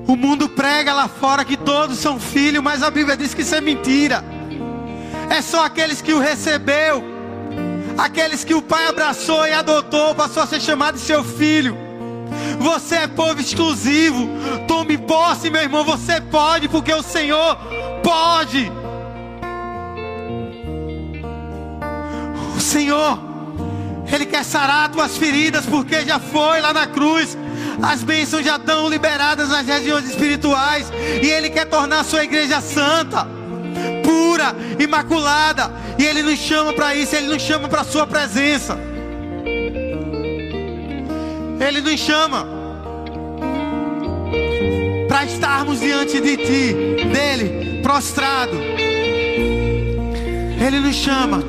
O 0.06 0.16
mundo 0.16 0.48
prega 0.48 0.92
lá 0.92 1.08
fora 1.08 1.44
que 1.44 1.56
todos 1.56 1.98
são 1.98 2.20
filhos, 2.20 2.62
mas 2.62 2.82
a 2.82 2.90
Bíblia 2.90 3.16
diz 3.16 3.32
que 3.32 3.42
isso 3.42 3.54
é 3.54 3.60
mentira. 3.60 4.22
É 5.30 5.40
só 5.40 5.64
aqueles 5.64 6.02
que 6.02 6.12
o 6.12 6.18
recebeu, 6.18 7.02
aqueles 7.96 8.44
que 8.44 8.54
o 8.54 8.60
pai 8.60 8.86
abraçou 8.86 9.46
e 9.46 9.52
adotou, 9.52 10.14
passou 10.14 10.42
a 10.42 10.46
ser 10.46 10.60
chamado 10.60 10.96
de 10.96 11.00
seu 11.00 11.24
filho. 11.24 11.84
Você 12.58 12.96
é 12.96 13.06
povo 13.06 13.40
exclusivo. 13.40 14.28
Tome 14.66 14.96
posse, 14.98 15.50
meu 15.50 15.62
irmão. 15.62 15.84
Você 15.84 16.20
pode, 16.20 16.68
porque 16.68 16.92
o 16.92 17.02
Senhor 17.02 17.56
pode. 18.02 18.70
O 22.56 22.60
Senhor, 22.60 23.18
Ele 24.12 24.26
quer 24.26 24.44
sarar 24.44 24.90
tuas 24.90 25.16
feridas, 25.16 25.66
porque 25.66 26.02
já 26.02 26.18
foi 26.18 26.60
lá 26.60 26.72
na 26.72 26.86
cruz. 26.86 27.36
As 27.82 28.02
bênçãos 28.02 28.44
já 28.44 28.56
estão 28.56 28.88
liberadas 28.88 29.48
nas 29.48 29.66
regiões 29.66 30.08
espirituais. 30.08 30.90
E 31.22 31.26
Ele 31.26 31.50
quer 31.50 31.66
tornar 31.66 32.00
a 32.00 32.04
sua 32.04 32.24
igreja 32.24 32.60
santa, 32.60 33.26
pura, 34.02 34.54
imaculada. 34.78 35.70
E 35.98 36.04
Ele 36.04 36.22
nos 36.22 36.38
chama 36.38 36.72
para 36.72 36.94
isso, 36.94 37.14
Ele 37.14 37.28
nos 37.28 37.42
chama 37.42 37.68
para 37.68 37.82
a 37.82 37.84
sua 37.84 38.06
presença. 38.06 38.78
Ele 41.60 41.80
nos 41.80 42.00
chama 42.00 42.46
para 45.08 45.24
estarmos 45.24 45.80
diante 45.80 46.20
de 46.20 46.36
Ti, 46.36 47.06
dele, 47.12 47.80
prostrado. 47.82 48.56
Ele 50.66 50.80
nos 50.80 50.94
chama 50.96 51.42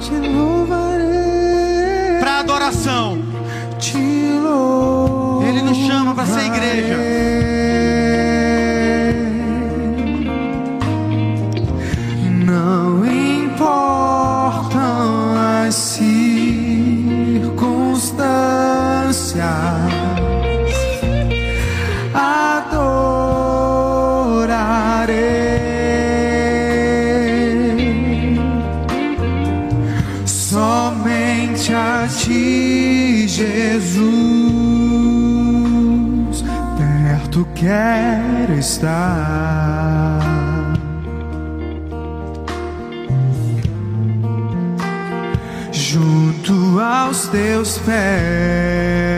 para 2.20 2.40
adoração. 2.40 3.24
Ele 5.56 5.64
nos 5.64 5.78
chama 5.78 6.14
para 6.14 6.26
ser 6.26 6.48
igreja. 6.48 7.65
Quero 37.56 38.54
estar. 38.60 40.20
Junto 45.72 46.80
aos 46.80 47.28
teus 47.28 47.78
pés 47.80 49.16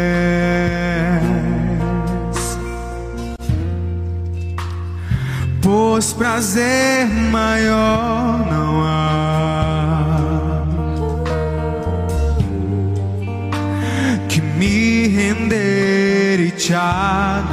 pois 5.67 6.13
prazer 6.13 7.07
maior 7.31 8.45
não 8.49 8.83
há 8.85 10.17
que 14.29 14.39
me 14.41 15.07
render 15.07 16.39
e 16.39 16.51
te 16.51 16.73
adorar. 16.73 17.46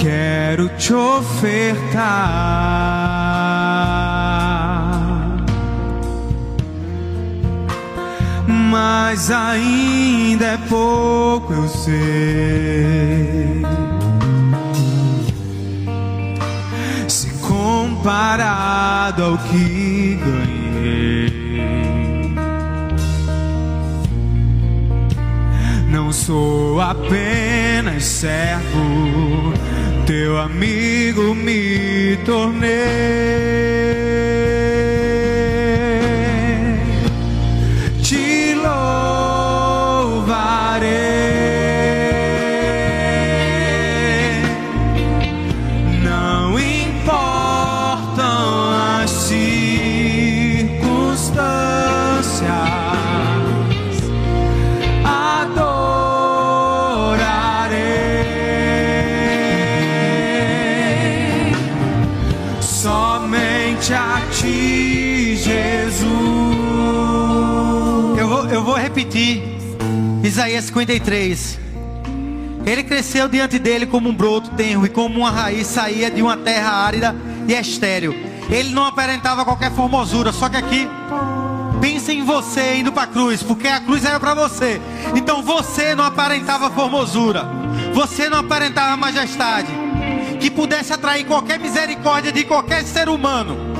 quero 0.01 0.67
te 0.77 0.93
ofertar. 0.93 2.01
Mas 8.47 9.29
ainda 9.31 10.45
é 10.45 10.57
pouco, 10.69 11.53
eu 11.53 11.67
sei. 11.67 13.61
Se 17.07 17.29
comparado 17.47 19.23
ao 19.23 19.37
que 19.37 20.19
ganhei. 20.23 20.40
Sou 26.31 26.79
apenas 26.79 28.05
servo, 28.05 29.51
teu 30.07 30.37
amigo 30.39 31.35
me 31.35 32.15
tornei. 32.25 33.60
Isaías 70.51 70.65
53. 70.65 71.59
Ele 72.65 72.83
cresceu 72.83 73.29
diante 73.29 73.57
dele 73.57 73.85
como 73.85 74.09
um 74.09 74.13
broto 74.13 74.49
tenro 74.51 74.85
e 74.85 74.89
como 74.89 75.19
uma 75.19 75.31
raiz 75.31 75.65
saía 75.65 76.11
de 76.11 76.21
uma 76.21 76.35
terra 76.35 76.71
árida 76.71 77.15
e 77.47 77.53
estéril. 77.53 78.13
Ele 78.49 78.69
não 78.71 78.85
aparentava 78.85 79.45
qualquer 79.45 79.71
formosura, 79.71 80.33
só 80.33 80.49
que 80.49 80.57
aqui 80.57 80.89
pense 81.79 82.11
em 82.11 82.25
você 82.25 82.75
indo 82.75 82.91
para 82.91 83.03
a 83.03 83.07
cruz, 83.07 83.41
porque 83.41 83.67
a 83.67 83.79
cruz 83.79 84.03
era 84.03 84.19
para 84.19 84.33
você. 84.33 84.81
Então 85.15 85.41
você 85.41 85.95
não 85.95 86.03
aparentava 86.03 86.69
formosura, 86.69 87.47
você 87.93 88.27
não 88.27 88.39
aparentava 88.39 88.97
majestade, 88.97 89.71
que 90.39 90.51
pudesse 90.51 90.91
atrair 90.91 91.25
qualquer 91.25 91.59
misericórdia 91.59 92.31
de 92.31 92.43
qualquer 92.43 92.83
ser 92.83 93.07
humano. 93.07 93.70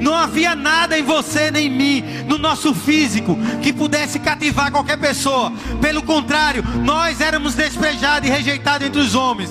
Não 0.00 0.14
havia 0.14 0.56
nada 0.56 0.98
em 0.98 1.02
você 1.02 1.50
nem 1.50 1.66
em 1.66 1.70
mim, 1.70 2.04
no 2.26 2.38
nosso 2.38 2.74
físico, 2.74 3.38
que 3.62 3.72
pudesse 3.72 4.18
cativar 4.18 4.72
qualquer 4.72 4.96
pessoa. 4.96 5.52
Pelo 5.80 6.02
contrário, 6.02 6.64
nós 6.82 7.20
éramos 7.20 7.54
desprejados 7.54 8.28
e 8.28 8.32
rejeitados 8.32 8.86
entre 8.86 9.00
os 9.00 9.14
homens. 9.14 9.50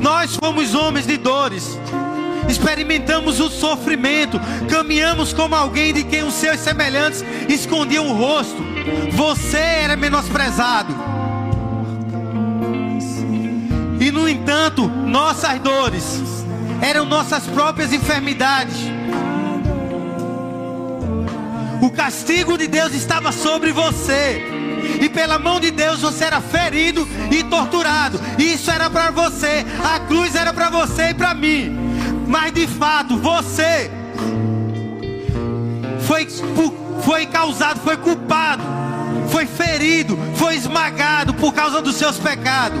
Nós 0.00 0.36
fomos 0.36 0.74
homens 0.74 1.06
de 1.06 1.16
dores. 1.16 1.78
Experimentamos 2.48 3.40
o 3.40 3.48
sofrimento, 3.48 4.40
caminhamos 4.68 5.32
como 5.32 5.54
alguém 5.54 5.92
de 5.92 6.04
quem 6.04 6.22
os 6.22 6.34
seus 6.34 6.60
semelhantes 6.60 7.24
escondiam 7.48 8.08
o 8.08 8.12
rosto. 8.12 8.64
Você 9.12 9.58
era 9.58 9.96
menosprezado. 9.96 10.94
E 14.00 14.10
no 14.12 14.28
entanto, 14.28 14.86
nossas 14.86 15.58
dores 15.60 16.20
eram 16.80 17.04
nossas 17.04 17.44
próprias 17.46 17.92
enfermidades. 17.92 18.95
O 21.80 21.90
castigo 21.90 22.56
de 22.56 22.66
Deus 22.66 22.94
estava 22.94 23.32
sobre 23.32 23.72
você. 23.72 24.42
E 25.00 25.08
pela 25.08 25.38
mão 25.38 25.60
de 25.60 25.70
Deus 25.70 26.00
você 26.00 26.24
era 26.24 26.40
ferido 26.40 27.06
e 27.30 27.42
torturado. 27.44 28.20
Isso 28.38 28.70
era 28.70 28.88
para 28.88 29.10
você. 29.10 29.64
A 29.84 30.00
cruz 30.00 30.34
era 30.34 30.52
para 30.52 30.70
você 30.70 31.10
e 31.10 31.14
para 31.14 31.34
mim. 31.34 31.76
Mas 32.26 32.52
de 32.52 32.66
fato, 32.66 33.16
você 33.18 33.90
foi, 36.06 36.26
foi 37.02 37.26
causado, 37.26 37.80
foi 37.80 37.96
culpado, 37.96 38.62
foi 39.28 39.46
ferido, 39.46 40.18
foi 40.36 40.54
esmagado 40.54 41.34
por 41.34 41.52
causa 41.52 41.82
dos 41.82 41.96
seus 41.96 42.18
pecados. 42.18 42.80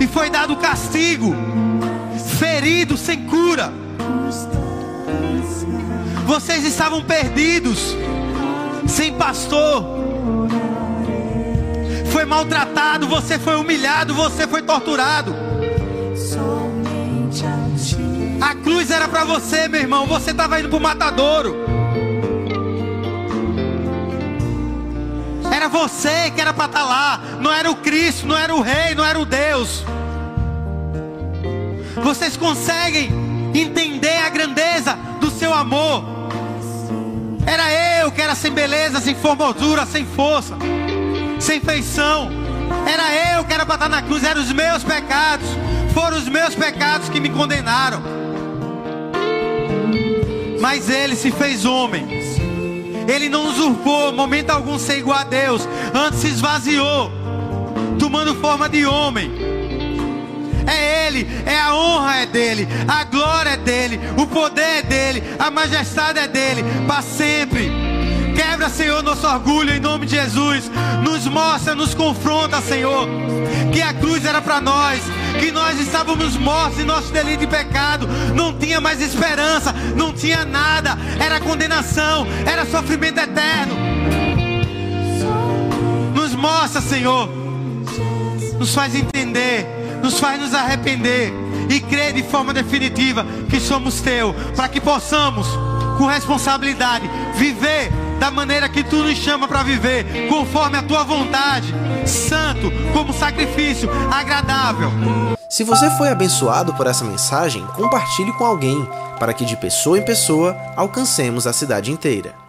E 0.00 0.06
foi 0.06 0.30
dado 0.30 0.56
castigo, 0.56 1.34
ferido 2.38 2.96
sem 2.96 3.24
cura. 3.26 3.72
Vocês 6.28 6.62
estavam 6.62 7.02
perdidos, 7.02 7.96
sem 8.86 9.14
pastor. 9.14 9.82
Foi 12.12 12.26
maltratado, 12.26 13.08
você 13.08 13.38
foi 13.38 13.56
humilhado, 13.56 14.12
você 14.12 14.46
foi 14.46 14.60
torturado. 14.60 15.34
cruz 18.56 18.90
era 18.90 19.08
para 19.08 19.24
você, 19.24 19.68
meu 19.68 19.80
irmão. 19.80 20.06
Você 20.06 20.32
estava 20.32 20.60
indo 20.60 20.68
para 20.68 20.76
o 20.76 20.80
matadouro. 20.82 21.56
Era 25.50 25.66
você 25.68 26.30
que 26.30 26.42
era 26.42 26.52
para 26.52 26.66
estar 26.66 26.84
lá. 26.84 27.22
Não 27.40 27.50
era 27.50 27.70
o 27.70 27.76
Cristo, 27.76 28.26
não 28.26 28.36
era 28.36 28.54
o 28.54 28.60
Rei, 28.60 28.94
não 28.94 29.02
era 29.02 29.18
o 29.18 29.24
Deus. 29.24 29.82
Vocês 32.02 32.36
conseguem 32.36 33.10
entender 33.54 34.18
a 34.18 34.28
grandeza 34.28 34.92
do 35.22 35.30
seu 35.30 35.54
amor? 35.54 36.17
Era 38.20 38.34
sem 38.34 38.50
beleza, 38.50 39.00
sem 39.00 39.14
formosura, 39.14 39.86
sem 39.86 40.04
força, 40.04 40.54
sem 41.40 41.60
feição. 41.60 42.30
Era 42.86 43.36
eu 43.36 43.44
que 43.44 43.54
era 43.54 43.64
para 43.64 43.76
estar 43.76 43.88
na 43.88 44.02
cruz, 44.02 44.22
eram 44.24 44.42
os 44.42 44.52
meus 44.52 44.84
pecados. 44.84 45.46
Foram 45.94 46.18
os 46.18 46.28
meus 46.28 46.54
pecados 46.54 47.08
que 47.08 47.20
me 47.20 47.30
condenaram. 47.30 48.02
Mas 50.60 50.90
ele 50.90 51.16
se 51.16 51.30
fez 51.30 51.64
homem. 51.64 52.06
Ele 53.08 53.30
não 53.30 53.46
usurpou 53.46 54.12
momento 54.12 54.50
algum 54.50 54.78
ser 54.78 54.98
igual 54.98 55.20
a 55.20 55.24
Deus. 55.24 55.66
Antes 55.94 56.20
se 56.20 56.26
esvaziou, 56.26 57.10
tomando 57.98 58.34
forma 58.34 58.68
de 58.68 58.84
homem. 58.84 59.30
É 60.66 61.06
Ele, 61.06 61.26
é 61.46 61.58
a 61.58 61.74
honra 61.74 62.16
é 62.18 62.26
dele, 62.26 62.68
a 62.86 63.02
glória 63.04 63.50
é 63.50 63.56
dele, 63.56 63.98
o 64.18 64.26
poder 64.26 64.80
é 64.80 64.82
dele, 64.82 65.22
a 65.38 65.50
majestade 65.50 66.18
é 66.18 66.28
dele, 66.28 66.62
para 66.86 67.00
sempre. 67.00 67.87
Quebra, 68.38 68.70
Senhor, 68.70 69.02
nosso 69.02 69.26
orgulho 69.26 69.74
em 69.74 69.80
nome 69.80 70.06
de 70.06 70.14
Jesus. 70.14 70.70
Nos 71.02 71.26
mostra, 71.26 71.74
nos 71.74 71.92
confronta, 71.92 72.60
Senhor, 72.60 73.08
que 73.72 73.82
a 73.82 73.92
cruz 73.92 74.24
era 74.24 74.40
para 74.40 74.60
nós, 74.60 75.02
que 75.40 75.50
nós 75.50 75.80
estávamos 75.80 76.36
mortos 76.36 76.78
em 76.78 76.84
nosso 76.84 77.12
delito 77.12 77.42
e 77.42 77.46
pecado, 77.48 78.06
não 78.36 78.56
tinha 78.56 78.80
mais 78.80 79.02
esperança, 79.02 79.72
não 79.96 80.12
tinha 80.12 80.44
nada, 80.44 80.96
era 81.18 81.40
condenação, 81.40 82.28
era 82.46 82.64
sofrimento 82.64 83.18
eterno. 83.18 83.74
Nos 86.14 86.32
mostra, 86.32 86.80
Senhor, 86.80 87.28
nos 88.56 88.72
faz 88.72 88.94
entender, 88.94 89.66
nos 90.00 90.20
faz 90.20 90.40
nos 90.40 90.54
arrepender 90.54 91.32
e 91.68 91.80
crer 91.80 92.12
de 92.12 92.22
forma 92.22 92.54
definitiva 92.54 93.26
que 93.50 93.58
somos 93.58 94.00
teu, 94.00 94.32
para 94.54 94.68
que 94.68 94.80
possamos, 94.80 95.48
com 95.98 96.06
responsabilidade, 96.06 97.10
viver 97.34 97.90
da 98.18 98.30
maneira 98.30 98.68
que 98.68 98.82
tu 98.82 99.02
nos 99.02 99.16
chama 99.16 99.46
para 99.46 99.62
viver, 99.62 100.28
conforme 100.28 100.76
a 100.76 100.82
tua 100.82 101.04
vontade, 101.04 101.74
santo, 102.06 102.70
como 102.92 103.12
sacrifício 103.12 103.88
agradável. 104.10 104.90
Se 105.48 105.64
você 105.64 105.90
foi 105.96 106.08
abençoado 106.08 106.74
por 106.74 106.86
essa 106.86 107.04
mensagem, 107.04 107.64
compartilhe 107.68 108.32
com 108.34 108.44
alguém, 108.44 108.86
para 109.18 109.32
que 109.32 109.44
de 109.44 109.56
pessoa 109.56 109.98
em 109.98 110.04
pessoa 110.04 110.56
alcancemos 110.76 111.46
a 111.46 111.52
cidade 111.52 111.90
inteira. 111.90 112.47